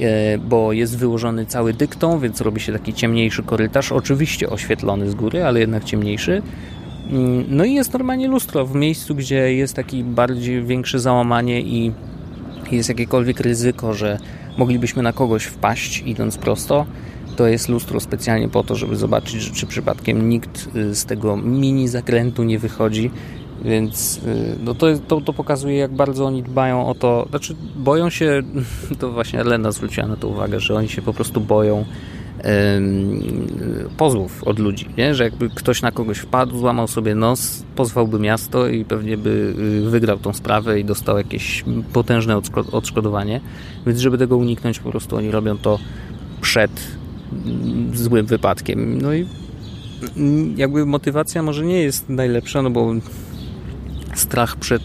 [0.00, 5.14] E, bo jest wyłożony cały dyktą, więc robi się taki ciemniejszy korytarz, oczywiście oświetlony z
[5.14, 6.42] góry, ale jednak ciemniejszy.
[7.10, 11.92] Mm, no i jest normalnie lustro w miejscu, gdzie jest taki bardziej większe załamanie i
[12.72, 14.18] jest jakiekolwiek ryzyko, że
[14.56, 16.86] moglibyśmy na kogoś wpaść idąc prosto.
[17.36, 21.88] To jest lustro specjalnie po to, żeby zobaczyć, czy przypadkiem nikt y, z tego mini
[21.88, 23.10] zakrętu nie wychodzi
[23.64, 27.26] więc y, no to, to, to pokazuje, jak bardzo oni dbają o to.
[27.30, 28.42] Znaczy, boją się,
[29.00, 31.84] to właśnie Lena zwróciła na to uwagę, że oni się po prostu boją
[33.96, 35.14] pozwów od ludzi, nie?
[35.14, 39.54] że jakby ktoś na kogoś wpadł, złamał sobie nos, pozwałby miasto i pewnie by
[39.86, 42.40] y, wygrał tą sprawę i dostał jakieś potężne
[42.72, 43.40] odszkodowanie.
[43.86, 45.78] Więc żeby tego uniknąć, po prostu oni robią to
[46.40, 46.70] przed
[47.94, 49.02] złym wypadkiem.
[49.02, 49.26] No i
[50.56, 52.94] jakby motywacja może nie jest najlepsza, no bo
[54.14, 54.82] strach przed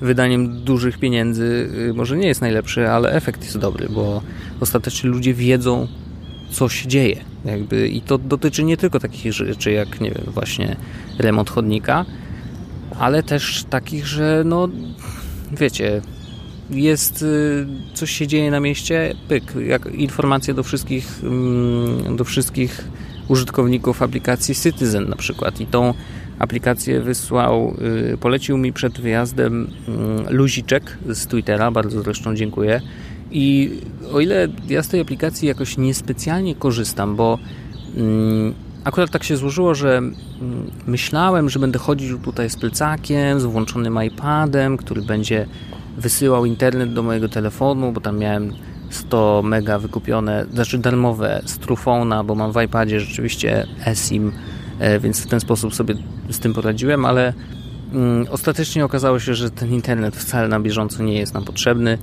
[0.00, 4.22] wydaniem dużych pieniędzy y, może nie jest najlepszy, ale efekt jest dobry, bo
[4.60, 5.88] ostatecznie ludzie wiedzą,
[6.50, 7.24] co się dzieje.
[7.44, 10.76] Jakby, I to dotyczy nie tylko takich rzeczy jak, nie wiem, właśnie
[11.18, 12.04] remont chodnika,
[12.98, 14.68] ale też takich, że no,
[15.52, 16.02] wiecie,
[16.70, 22.84] jest, y, coś się dzieje na mieście, pyk, jak informacje do wszystkich, mm, do wszystkich
[23.28, 25.60] użytkowników aplikacji Citizen na przykład.
[25.60, 25.94] I tą
[26.38, 27.76] aplikację wysłał,
[28.14, 32.80] y, polecił mi przed wyjazdem mm, luziczek z Twittera, bardzo zresztą dziękuję.
[33.30, 33.70] I
[34.12, 37.38] o ile ja z tej aplikacji jakoś niespecjalnie korzystam, bo
[37.96, 40.02] mm, akurat tak się złożyło, że
[40.86, 45.46] myślałem, że będę chodził tutaj z plecakiem, z włączonym iPadem, który będzie
[45.98, 48.52] wysyłał internet do mojego telefonu, bo tam miałem
[48.90, 54.32] 100 mega wykupione, znaczy darmowe z Trufona, bo mam w iPadzie rzeczywiście eSIM,
[54.78, 55.94] e, więc w ten sposób sobie
[56.30, 57.32] z tym poradziłem, ale
[57.92, 61.98] mm, ostatecznie okazało się, że ten internet wcale na bieżąco nie jest nam potrzebny.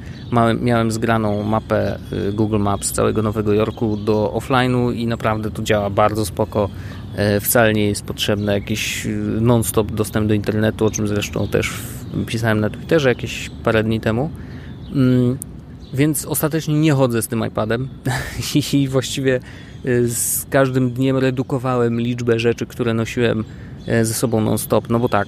[0.62, 5.89] Miałem zgraną mapę y, Google Maps całego Nowego Jorku do offline'u i naprawdę to działa
[5.89, 6.69] bardzo spoko.
[7.15, 9.10] E, wcale nie jest potrzebny jakiś y,
[9.41, 11.69] non-stop dostęp do internetu, o czym zresztą też
[12.28, 14.30] pisałem na Twitterze jakieś parę dni temu.
[14.95, 15.38] Mm,
[15.93, 17.89] więc ostatecznie nie chodzę z tym iPadem
[18.73, 19.39] i właściwie
[19.86, 23.43] y, z każdym dniem redukowałem liczbę rzeczy, które nosiłem
[23.88, 24.89] e, ze sobą non-stop.
[24.89, 25.28] No bo tak,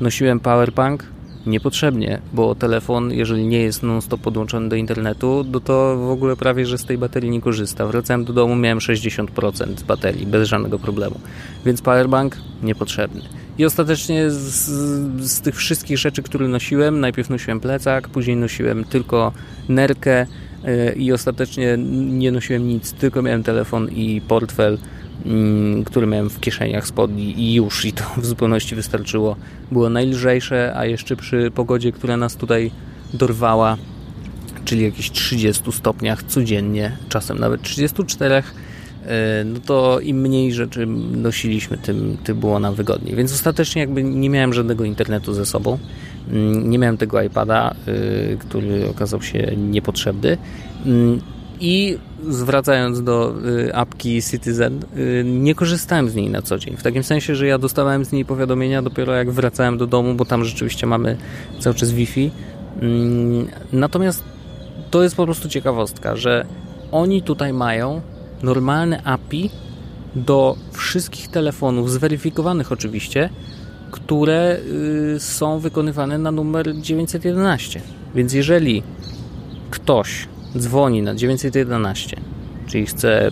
[0.00, 1.04] nosiłem powerbank,
[1.46, 6.66] niepotrzebnie, bo telefon, jeżeli nie jest non-stop podłączony do internetu, no to w ogóle prawie,
[6.66, 7.86] że z tej baterii nie korzysta.
[7.86, 11.20] Wracałem do domu, miałem 60% baterii, bez żadnego problemu.
[11.64, 13.22] Więc powerbank niepotrzebny.
[13.58, 14.66] I ostatecznie z,
[15.30, 19.32] z tych wszystkich rzeczy, które nosiłem, najpierw nosiłem plecak, później nosiłem tylko
[19.68, 20.26] nerkę
[20.64, 24.78] yy, i ostatecznie nie nosiłem nic, tylko miałem telefon i portfel
[25.26, 29.36] Mm, który miałem w kieszeniach spodni i już i to w zupełności wystarczyło.
[29.72, 32.70] Było najlżejsze, a jeszcze przy pogodzie, która nas tutaj
[33.14, 33.76] dorwała,
[34.64, 38.42] czyli jakichś 30 stopniach codziennie, czasem nawet 34, e,
[39.44, 43.16] no to im mniej rzeczy nosiliśmy, tym, tym było nam wygodniej.
[43.16, 45.78] Więc ostatecznie jakby nie miałem żadnego internetu ze sobą.
[46.30, 50.38] Mm, nie miałem tego iPada, e, który okazał się niepotrzebny.
[50.86, 51.20] Mm,
[51.60, 54.80] i zwracając do y, apki Citizen,
[55.24, 56.76] nie korzystałem z niej na co dzień.
[56.76, 60.24] W takim sensie, że ja dostawałem z niej powiadomienia dopiero jak wracałem do domu, bo
[60.24, 61.16] tam rzeczywiście mamy
[61.60, 62.30] cały czas Wi-Fi.
[62.80, 64.24] Mm, natomiast
[64.90, 66.46] to jest po prostu ciekawostka, że
[66.92, 68.00] oni tutaj mają
[68.42, 69.50] normalne API
[70.16, 73.30] do wszystkich telefonów, zweryfikowanych oczywiście,
[73.90, 74.56] które
[75.16, 77.80] y, są wykonywane na numer 911.
[78.14, 78.82] Więc jeżeli
[79.70, 82.16] ktoś dzwoni na 911,
[82.66, 83.30] czyli chce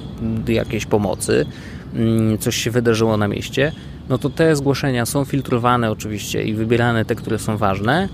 [0.48, 1.46] jakiejś pomocy,
[1.94, 3.72] mm, coś się wydarzyło na mieście,
[4.08, 8.08] no to te zgłoszenia są filtrowane oczywiście i wybierane te, które są ważne.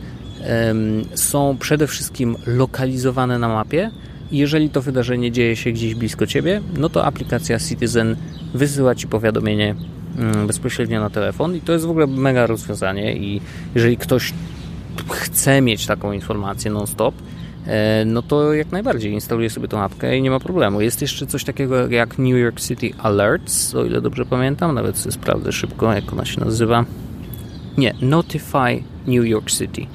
[1.14, 3.90] Są przede wszystkim lokalizowane na mapie.
[4.32, 8.16] Jeżeli to wydarzenie dzieje się gdzieś blisko ciebie, no to aplikacja Citizen
[8.54, 9.74] wysyła ci powiadomienie
[10.18, 13.40] mm, bezpośrednio na telefon i to jest w ogóle mega rozwiązanie i
[13.74, 14.32] jeżeli ktoś
[15.10, 17.14] chce mieć taką informację non-stop,
[17.66, 20.80] E, no to jak najbardziej instaluję sobie tą apkę i nie ma problemu.
[20.80, 25.52] Jest jeszcze coś takiego jak New York City Alerts, o ile dobrze pamiętam, nawet sprawdzę
[25.52, 26.84] szybko, jak ona się nazywa.
[27.78, 29.86] Nie, Notify New York City.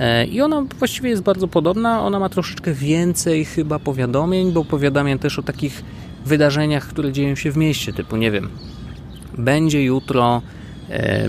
[0.00, 2.02] E, I ona właściwie jest bardzo podobna.
[2.02, 5.84] Ona ma troszeczkę więcej chyba powiadomień, bo powiadamia też o takich
[6.26, 8.48] wydarzeniach, które dzieją się w mieście, typu nie wiem,
[9.38, 10.42] będzie jutro
[10.90, 11.28] e,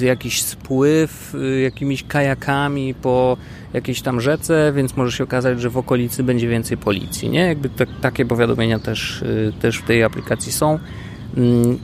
[0.00, 3.36] jakiś spływ jakimiś kajakami po
[3.72, 7.40] jakiejś tam rzece, więc może się okazać, że w okolicy będzie więcej policji, nie?
[7.40, 10.78] Jakby te, takie powiadomienia też, y, też w tej aplikacji są.
[11.36, 11.78] Mm,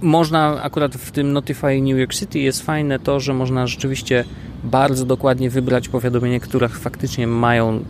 [0.00, 4.24] można akurat w tym Notify New York City jest fajne to, że można rzeczywiście
[4.64, 7.84] bardzo dokładnie wybrać powiadomienia, które faktycznie mają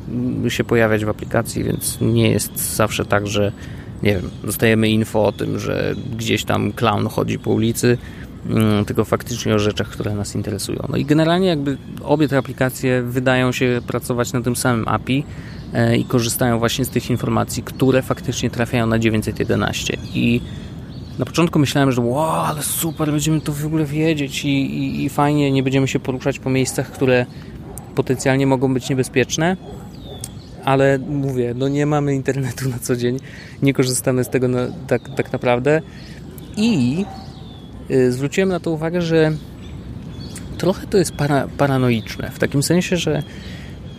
[0.48, 3.52] się pojawiać w aplikacji, więc nie jest zawsze tak, że
[4.02, 7.98] nie wiem, dostajemy info o tym, że gdzieś tam clown chodzi po ulicy,
[8.46, 10.78] Mm, tylko faktycznie o rzeczach, które nas interesują.
[10.88, 15.24] No i generalnie jakby obie te aplikacje wydają się pracować na tym samym API
[15.72, 20.40] e, i korzystają właśnie z tych informacji, które faktycznie trafiają na 911 i
[21.18, 25.08] na początku myślałem, że wow, ale super, będziemy to w ogóle wiedzieć i, i, i
[25.08, 27.26] fajnie, nie będziemy się poruszać po miejscach, które
[27.94, 29.56] potencjalnie mogą być niebezpieczne,
[30.64, 33.18] ale mówię, no nie mamy internetu na co dzień,
[33.62, 35.82] nie korzystamy z tego na, tak, tak naprawdę
[36.56, 37.04] i
[37.90, 39.32] Y, zwróciłem na to uwagę, że
[40.58, 42.30] trochę to jest para, paranoiczne.
[42.30, 43.22] W takim sensie, że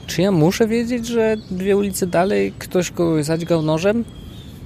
[0.08, 4.06] czy ja muszę wiedzieć, że dwie ulice dalej ktoś kogoś zadźgał nożem?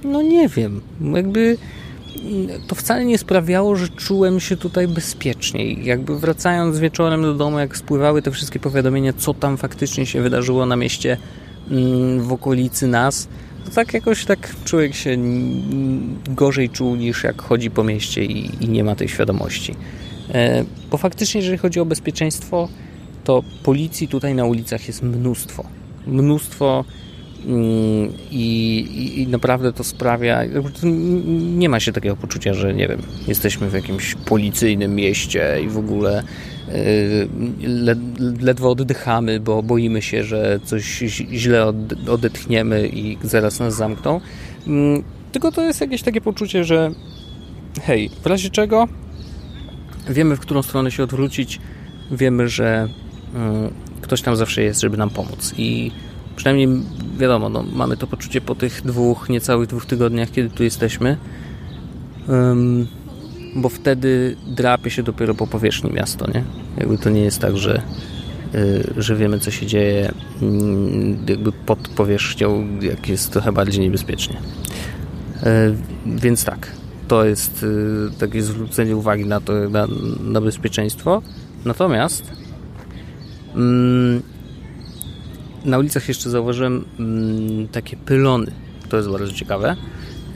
[0.04, 0.80] No nie wiem.
[1.14, 1.56] Jakby
[2.66, 5.84] to wcale nie sprawiało, że czułem się tutaj bezpieczniej.
[5.84, 10.66] Jakby wracając wieczorem do domu, jak spływały te wszystkie powiadomienia, co tam faktycznie się wydarzyło
[10.66, 11.16] na mieście
[11.70, 13.28] mm, w okolicy nas,
[13.64, 15.16] to tak jakoś tak człowiek się
[16.28, 19.74] gorzej czuł niż jak chodzi po mieście i, i nie ma tej świadomości.
[20.34, 22.68] E, bo faktycznie, jeżeli chodzi o bezpieczeństwo,
[23.24, 25.64] to policji tutaj na ulicach jest mnóstwo.
[26.06, 26.84] Mnóstwo
[27.46, 30.40] Mm, I, I, naprawdę to sprawia,
[31.56, 35.78] nie ma się takiego poczucia, że nie wiem, jesteśmy w jakimś policyjnym mieście i w
[35.78, 36.22] ogóle
[36.68, 37.28] y,
[38.40, 40.84] ledwo oddychamy, bo boimy się, że coś
[41.32, 41.72] źle
[42.08, 44.20] odetchniemy i zaraz nas zamkną.
[44.66, 45.02] Mm,
[45.32, 46.90] tylko to jest jakieś takie poczucie, że
[47.82, 48.88] hej, w razie czego
[50.08, 51.60] wiemy, w którą stronę się odwrócić,
[52.10, 52.88] wiemy, że
[53.34, 55.54] mm, ktoś tam zawsze jest, żeby nam pomóc.
[55.58, 55.90] I
[56.36, 56.68] przynajmniej
[57.18, 61.16] wiadomo, no, mamy to poczucie po tych dwóch, niecałych dwóch tygodniach, kiedy tu jesteśmy.
[62.28, 62.86] Um,
[63.56, 66.44] bo wtedy drapie się dopiero po powierzchni miasto, nie?
[66.78, 67.82] Jakby to nie jest tak, że,
[68.52, 70.48] yy, że wiemy, co się dzieje yy,
[71.28, 74.36] jakby pod powierzchnią, jak jest trochę bardziej niebezpiecznie.
[75.42, 76.68] Yy, więc tak,
[77.08, 79.86] to jest y, takie zwrócenie uwagi na to, na,
[80.20, 81.22] na bezpieczeństwo.
[81.64, 82.32] Natomiast
[85.64, 88.52] na ulicach jeszcze zauważyłem mm, takie pylony.
[88.88, 89.76] To jest bardzo ciekawe.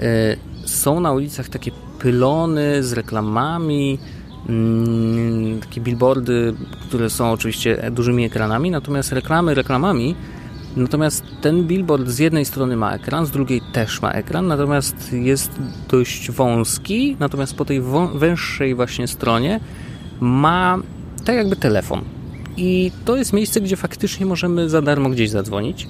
[0.00, 3.98] Y, są na ulicach takie pylony z reklamami,
[4.48, 6.54] mm, takie billboardy,
[6.88, 10.14] które są oczywiście dużymi ekranami, natomiast reklamy reklamami
[10.76, 15.50] Natomiast ten billboard z jednej strony ma ekran, z drugiej też ma ekran, natomiast jest
[15.88, 17.82] dość wąski, natomiast po tej
[18.14, 19.60] węższej właśnie stronie
[20.20, 20.78] ma
[21.24, 22.17] tak jakby telefon.
[22.60, 25.88] I to jest miejsce, gdzie faktycznie możemy za darmo gdzieś zadzwonić.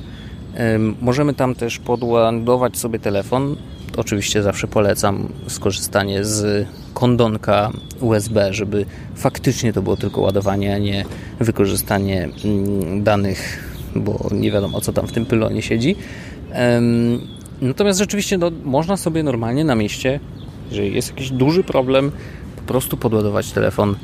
[1.00, 3.56] Możemy tam też podładować sobie telefon.
[3.96, 11.04] Oczywiście zawsze polecam skorzystanie z kondonka USB, żeby faktycznie to było tylko ładowanie, a nie
[11.40, 15.96] wykorzystanie mm, danych bo nie wiadomo, co tam w tym pylonie siedzi.
[17.60, 20.20] Natomiast rzeczywiście no, można sobie normalnie na mieście,
[20.70, 22.12] jeżeli jest jakiś duży problem,
[22.56, 23.94] po prostu podładować telefon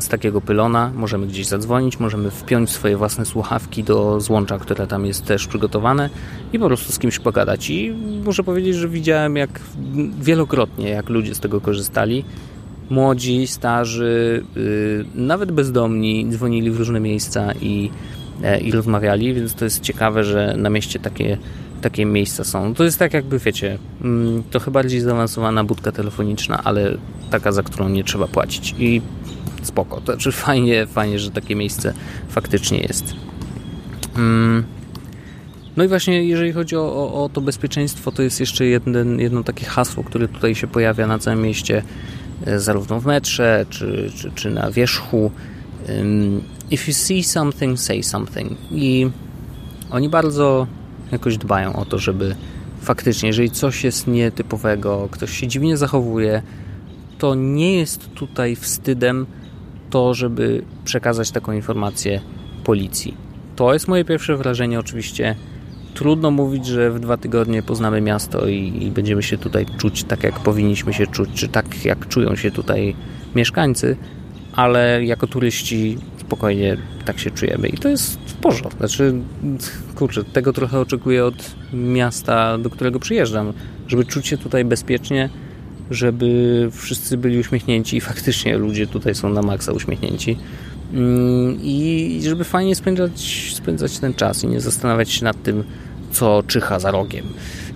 [0.00, 5.06] z takiego pylona, możemy gdzieś zadzwonić, możemy wpiąć swoje własne słuchawki do złącza, które tam
[5.06, 6.10] jest też przygotowane
[6.52, 7.70] i po prostu z kimś pogadać.
[7.70, 9.60] I muszę powiedzieć, że widziałem jak
[10.20, 12.24] wielokrotnie, jak ludzie z tego korzystali.
[12.90, 17.90] Młodzi, starzy, yy, nawet bezdomni dzwonili w różne miejsca i
[18.42, 21.38] E, i rozmawiali, więc to jest ciekawe, że na mieście takie,
[21.84, 22.74] takie miejsca są.
[22.74, 26.96] To jest tak jakby, wiecie, mm, trochę bardziej zaawansowana budka telefoniczna, ale
[27.30, 29.02] taka, za którą nie trzeba płacić i
[29.62, 30.00] spoko.
[30.00, 31.94] To znaczy fajnie, fajnie, że takie miejsce
[32.28, 33.14] faktycznie jest.
[34.16, 34.64] Mm.
[35.76, 39.42] No i właśnie jeżeli chodzi o, o, o, to bezpieczeństwo, to jest jeszcze jeden, jedno
[39.42, 41.82] takie hasło, które tutaj się pojawia na całym mieście,
[42.46, 45.30] e, zarówno w metrze, czy, czy, czy na wierzchu
[46.70, 48.58] if you see something, say something.
[48.70, 49.10] I
[49.90, 50.66] oni bardzo
[51.14, 52.36] jakoś dbają o to, żeby
[52.80, 56.42] faktycznie, jeżeli coś jest nietypowego, ktoś się dziwnie zachowuje,
[57.18, 59.26] to nie jest tutaj wstydem
[59.90, 62.20] to, żeby przekazać taką informację
[62.64, 63.14] policji.
[63.56, 64.78] To jest moje pierwsze wrażenie.
[64.78, 65.36] Oczywiście
[65.94, 70.22] trudno mówić, że w dwa tygodnie poznamy miasto i, i będziemy się tutaj czuć tak,
[70.22, 72.96] jak powinniśmy się czuć, czy tak, jak czują się tutaj
[73.34, 73.96] mieszkańcy,
[74.52, 78.78] ale jako turyści spokojnie tak się czujemy i to jest w porządku.
[78.78, 79.14] Znaczy,
[79.94, 83.52] kurczę, tego trochę oczekuję od miasta, do którego przyjeżdżam,
[83.88, 85.30] żeby czuć się tutaj bezpiecznie,
[85.90, 90.36] żeby wszyscy byli uśmiechnięci i faktycznie ludzie tutaj są na maksa uśmiechnięci
[90.92, 95.64] mm, i żeby fajnie spędzać, spędzać ten czas i nie zastanawiać się nad tym,
[96.12, 97.26] co czyha za rogiem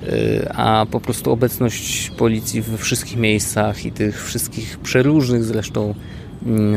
[0.09, 5.95] y, a po prostu obecność policji we wszystkich miejscach i tych wszystkich przeróżnych zresztą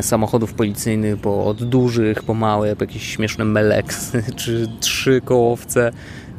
[0.02, 5.91] samochodów policyjnych, bo od dużych po małe, po jakieś śmieszne meleksy czy trzy kołowce.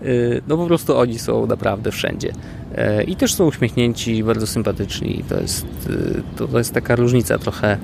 [0.02, 2.32] Y, no po prostu oni są naprawdę wszędzie.
[3.00, 5.24] Y, I też są uśmiechnięci, bardzo sympatyczni.
[5.28, 7.78] To jest, y, to, to jest taka różnica trochę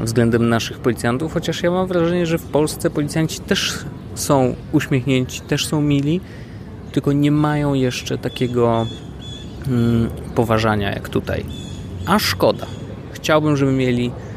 [0.00, 3.78] względem naszych policjantów, chociaż ja mam wrażenie, że w Polsce policjanci też
[4.14, 6.20] są uśmiechnięci, też są mili,
[6.92, 8.86] tylko nie mają jeszcze takiego
[9.68, 11.44] mm, poważania jak tutaj.
[12.06, 12.66] A szkoda.
[13.12, 14.29] Chciałbym, żeby mieli E,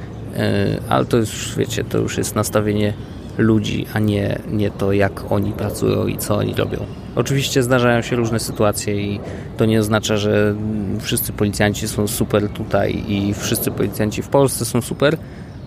[0.89, 2.93] ale to już, wiecie, to już jest nastawienie
[3.37, 6.77] ludzi, a nie, nie to, jak oni pracują i co oni robią.
[7.15, 9.19] Oczywiście zdarzają się różne sytuacje i
[9.57, 10.55] to nie oznacza, że
[10.99, 15.17] wszyscy policjanci są super tutaj i wszyscy policjanci w Polsce są super,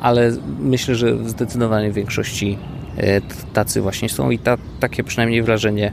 [0.00, 2.58] ale myślę, że w zdecydowanej większości
[2.96, 3.20] e,
[3.52, 5.92] tacy właśnie są i ta, takie przynajmniej wrażenie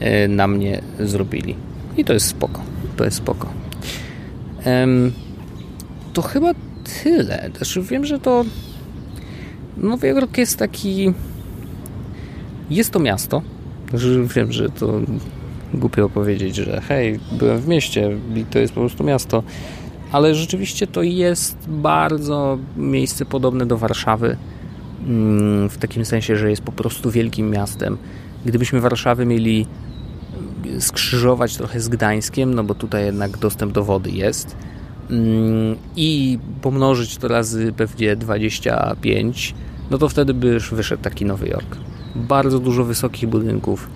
[0.00, 1.56] e, na mnie zrobili.
[1.96, 2.60] I to jest spoko.
[2.96, 3.48] To jest spoko.
[6.12, 6.52] To chyba
[7.02, 7.50] tyle.
[7.56, 8.44] Znaczy wiem, że to
[9.76, 11.12] Nowy Jork jest taki
[12.70, 13.42] jest to miasto.
[14.36, 15.00] Wiem, że to
[15.74, 19.42] głupio powiedzieć, że hej, byłem w mieście i to jest po prostu miasto.
[20.12, 24.36] Ale rzeczywiście to jest bardzo miejsce podobne do Warszawy.
[25.06, 27.98] Mm, w takim sensie, że jest po prostu wielkim miastem.
[28.44, 29.66] Gdybyśmy Warszawę mieli
[30.78, 34.56] skrzyżować trochę z Gdańskiem, no bo tutaj jednak dostęp do wody jest
[35.96, 39.54] i pomnożyć to razy pewnie 25,
[39.90, 41.76] no to wtedy by już wyszedł taki Nowy Jork.
[42.14, 43.88] Bardzo dużo wysokich budynków,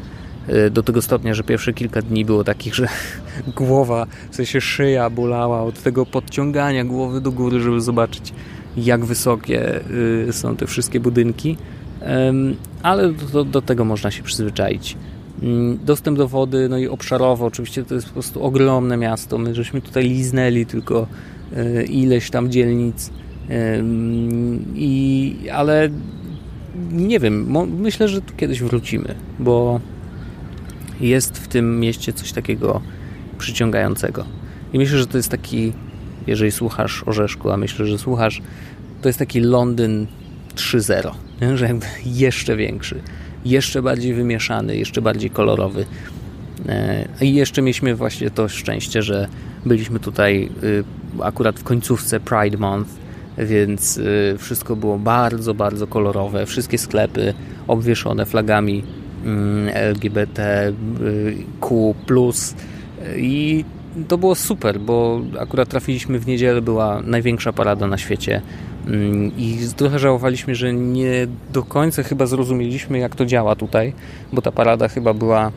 [0.49, 2.89] y, do tego stopnia, że pierwsze kilka dni było takich, że
[3.57, 8.33] głowa, w sensie szyja bolała od tego podciągania głowy do góry, żeby zobaczyć
[8.77, 9.81] jak wysokie
[10.29, 11.57] y, są te wszystkie budynki,
[12.83, 14.97] ale do, do tego można się przyzwyczaić.
[15.43, 19.39] Mm, dostęp do wody, no i obszarowo, oczywiście to jest po prostu ogromne miasto.
[19.39, 21.07] My żeśmy tutaj liznęli tylko
[21.57, 23.11] y, ileś tam dzielnic,
[24.75, 25.89] i, ale
[26.93, 29.81] nie wiem, myślę, że tu kiedyś wrócimy, bo
[31.01, 32.81] jest w tym mieście coś takiego
[33.39, 34.25] przyciągającego.
[34.73, 35.73] I myślę, że to jest taki,
[36.27, 38.43] jeżeli słuchasz Orzeszku, a myślę, że słuchasz,
[39.03, 40.07] to jest taki Londyn
[40.55, 41.87] 3.0, że jakby
[42.25, 43.01] jeszcze większy,
[43.45, 45.87] jeszcze bardziej wymieszany, jeszcze bardziej kolorowy.
[46.69, 49.29] E, I jeszcze mieliśmy właśnie to szczęście, że
[49.67, 50.85] byliśmy tutaj y,
[51.23, 52.91] akurat w końcówce Pride Month,
[53.39, 56.47] więc y, wszystko było bardzo, bardzo kolorowe.
[56.47, 57.35] Wszystkie sklepy
[57.69, 58.83] obwieszone flagami
[59.25, 60.75] mm, LGBTQ+.
[63.17, 63.65] I
[64.09, 68.43] to było super, bo akurat trafiliśmy w niedzielę, była największa parada na świecie
[69.39, 73.93] i trochę żałowaliśmy, że nie do końca chyba zrozumieliśmy, jak to działa tutaj,
[74.33, 75.53] bo ta parada chyba była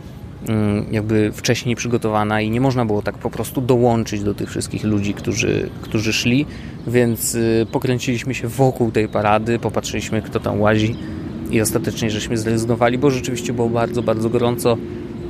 [0.48, 4.84] mm, jakby wcześniej przygotowana i nie można było tak po prostu dołączyć do tych wszystkich
[4.84, 6.46] ludzi, którzy, którzy szli,
[6.88, 10.96] więc y, pokręciliśmy się wokół tej parady, popatrzyliśmy, kto tam łazi
[11.52, 14.78] i ostatecznie żeśmy zrezygnowali, bo rzeczywiście było bardzo, bardzo gorąco.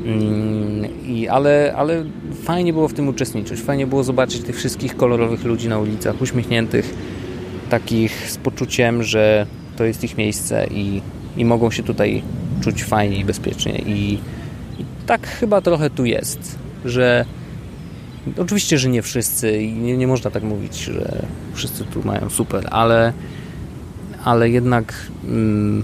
[0.06, 2.06] Mm, I, ale, ale
[2.44, 3.60] fajnie było w tym uczestniczyć.
[3.60, 6.94] Fajnie było zobaczyć tych wszystkich kolorowych ludzi na ulicach, uśmiechniętych,
[7.72, 9.46] takich z poczuciem, że
[9.78, 11.02] to jest ich miejsce i,
[11.38, 12.24] i mogą się tutaj
[12.64, 13.74] czuć fajnie i bezpiecznie.
[13.74, 14.14] I,
[14.80, 17.26] I tak chyba trochę tu jest, że
[18.38, 22.68] oczywiście, że nie wszyscy i nie, nie można tak mówić, że wszyscy tu mają super,
[22.72, 23.14] ale,
[24.24, 24.94] ale jednak.
[25.24, 25.84] Mm,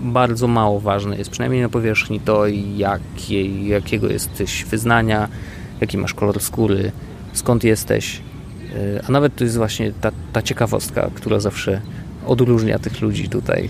[0.00, 5.28] bardzo mało ważne jest, przynajmniej na powierzchni, to jakie, jakiego jesteś wyznania,
[5.80, 6.92] jaki masz kolor skóry,
[7.32, 8.20] skąd jesteś.
[8.76, 11.80] Y, a nawet to jest właśnie ta, ta ciekawostka, która zawsze
[12.26, 13.68] odróżnia tych ludzi tutaj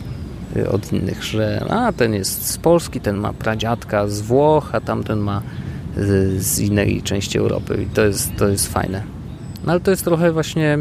[0.57, 4.81] y, od innych, że a ten jest z Polski, ten ma pradziadka z Włoch, a
[4.81, 5.43] tamten ma
[5.97, 9.03] z, z innej części Europy i to jest, to jest fajne.
[9.65, 10.79] No ale to jest trochę właśnie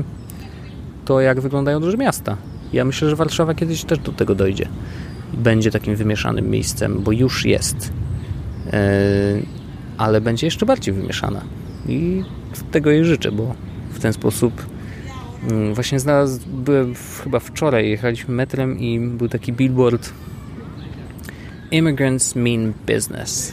[1.05, 2.37] to, jak wyglądają duże miasta.
[2.73, 4.67] Ja myślę, że Warszawa kiedyś też do tego dojdzie
[5.33, 7.93] będzie takim wymieszanym miejscem, bo już jest.
[8.73, 8.79] E,
[9.97, 11.41] ale będzie jeszcze bardziej wymieszana.
[11.87, 12.23] I
[12.71, 13.55] tego jej życzę, bo
[13.97, 14.65] w ten sposób
[15.49, 16.93] mm, właśnie znalazł, byłem
[17.23, 20.13] chyba wczoraj, jechaliśmy metrem i był taki billboard
[21.71, 23.51] Immigrants mean business.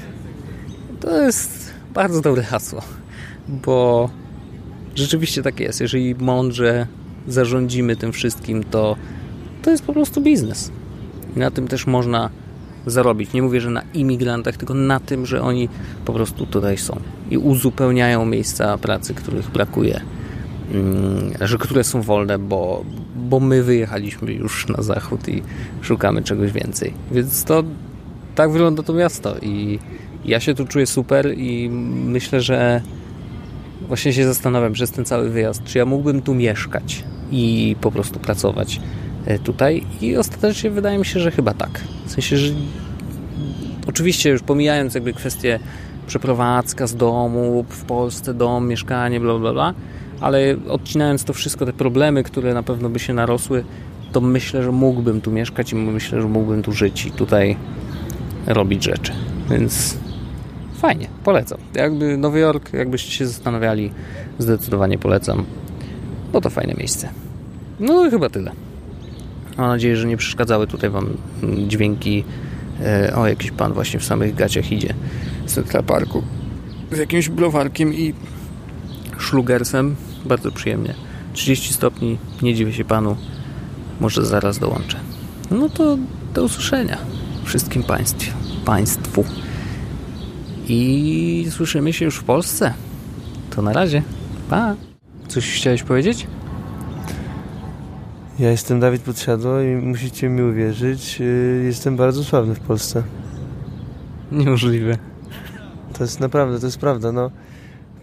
[1.01, 2.83] To jest bardzo dobre hasło,
[3.49, 4.11] bo
[4.95, 5.81] rzeczywiście tak jest.
[5.81, 6.87] Jeżeli mądrze
[7.29, 8.97] zarządzimy tym wszystkim, to
[9.63, 10.71] to jest po prostu biznes.
[11.37, 12.31] I na tym też można
[12.87, 13.33] zarobić.
[13.33, 15.69] Nie mówię, że na imigrantach, tylko na tym, że oni
[16.05, 20.01] po prostu tutaj są i uzupełniają miejsca pracy, których brakuje,
[21.41, 22.85] że które są wolne, bo,
[23.17, 25.43] bo my wyjechaliśmy już na zachód i
[25.83, 26.93] szukamy czegoś więcej.
[27.13, 27.65] Więc to
[28.35, 29.79] tak wygląda to miasto i
[30.25, 31.71] ja się tu czuję super i
[32.07, 32.81] myślę, że
[33.89, 38.21] właśnie się zastanawiam przez ten cały wyjazd, czy ja mógłbym tu mieszkać i po prostu
[38.21, 38.81] pracować
[39.27, 41.81] E, tutaj i ostatecznie wydaje mi się, że chyba tak.
[42.07, 42.55] W sensie, że
[43.87, 45.59] oczywiście już pomijając jakby kwestię
[46.07, 49.75] przeprowadzka z domu, w Polsce dom, mieszkanie, bla bla bla,
[50.21, 53.65] ale odcinając to wszystko, te problemy, które na pewno by się narosły,
[54.13, 57.57] to myślę, że mógłbym tu mieszkać i myślę, że mógłbym tu żyć i tutaj
[58.47, 59.13] robić rzeczy.
[59.51, 59.97] Więc
[60.75, 61.59] fajnie, polecam.
[61.75, 63.91] Jakby Nowy Jork, jakbyście się zastanawiali,
[64.39, 65.45] zdecydowanie polecam,
[66.33, 67.09] bo to fajne miejsce.
[67.81, 68.53] No i chyba tyle.
[69.59, 71.17] Mam nadzieję, że nie przeszkadzały tutaj Wam
[71.69, 72.25] dźwięki.
[72.81, 74.95] E, o, jakiś pan właśnie w samych gaciach idzie
[75.47, 76.23] z Central Parku
[76.93, 78.15] z jakimś browarkiem i
[79.19, 79.97] szlugersem.
[80.25, 80.95] Bardzo przyjemnie.
[81.33, 83.17] 30 stopni, nie dziwię się panu.
[84.01, 84.97] Może zaraz dołączę.
[85.51, 85.99] No to
[86.35, 86.99] do usłyszenia
[87.45, 88.33] wszystkim państwu.
[88.65, 89.25] państwu.
[90.69, 92.75] I słyszymy się już w Polsce.
[93.51, 94.03] To na razie.
[94.51, 94.75] Pa.
[95.29, 96.27] Coś chciałeś powiedzieć?
[98.39, 103.03] Ja jestem Dawid Podsiadło i musicie mi uwierzyć, y, jestem bardzo sławny w Polsce.
[104.33, 104.99] Niemożliwe.
[105.93, 107.31] To jest naprawdę, to jest prawda, no.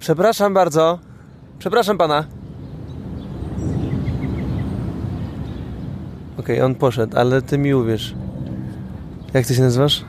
[0.01, 0.99] Przepraszam bardzo.
[1.59, 2.25] Przepraszam pana.
[6.37, 8.15] Okej, okay, on poszedł, ale ty mi uwierz.
[9.33, 10.05] Jak ty się nazywasz?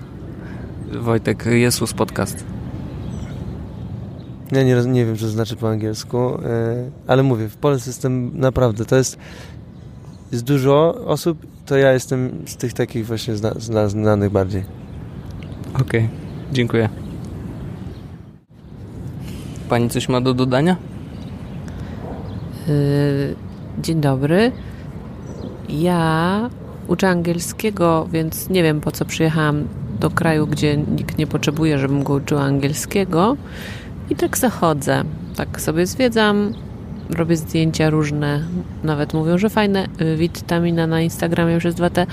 [0.93, 2.45] Wojtek, Jesus Podcast.
[4.53, 6.41] Ja nie, nie wiem, co to znaczy po angielsku, e,
[7.07, 9.19] ale mówię, w Polsce jestem naprawdę, to jest,
[10.33, 14.65] jest dużo osób, to ja jestem z tych takich właśnie zna, znanych bardziej.
[15.75, 16.09] Okej, okay.
[16.53, 16.89] dziękuję.
[19.73, 20.77] Pani coś ma do dodania?
[22.69, 23.35] Yy,
[23.79, 24.53] dzień dobry.
[25.69, 26.51] Ja
[26.89, 29.65] uczę angielskiego, więc nie wiem po co przyjechałam
[30.01, 33.37] do kraju, gdzie nikt nie potrzebuje, żebym go uczyła angielskiego.
[34.11, 35.05] I tak zachodzę.
[35.37, 36.53] Tak sobie zwiedzam,
[37.11, 38.45] robię zdjęcia różne.
[38.85, 39.89] Nawet mówią, że fajne.
[40.01, 42.07] Y, Witamina na Instagramie przez 2T.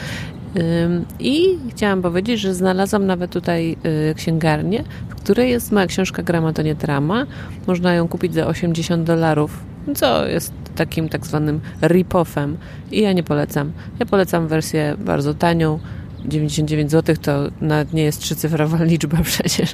[1.20, 3.78] I chciałam powiedzieć, że znalazłam nawet tutaj
[4.12, 7.26] y, księgarnię, w której jest moja książka Grama to nie drama.
[7.68, 9.64] Można ją kupić za 80 dolarów,
[9.95, 12.56] co jest takim tak zwanym rip-offem
[12.91, 13.72] i ja nie polecam.
[14.00, 15.80] Ja polecam wersję bardzo tanią,
[16.26, 17.32] 99 zł to
[17.62, 19.74] nawet nie jest trzycyfrowa liczba przecież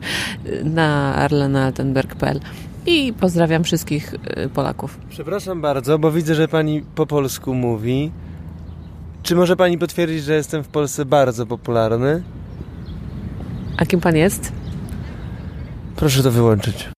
[0.63, 2.39] na arlenaltenberg.pl
[2.85, 4.99] i pozdrawiam wszystkich y, Polaków.
[5.09, 8.11] Przepraszam bardzo, bo widzę, że pani po polsku mówi.
[9.25, 12.23] Czy może pani potwierdzić, że jestem w Polsce bardzo popularny?
[13.77, 14.51] A kim pan jest?
[15.95, 16.89] Proszę to wyłączyć.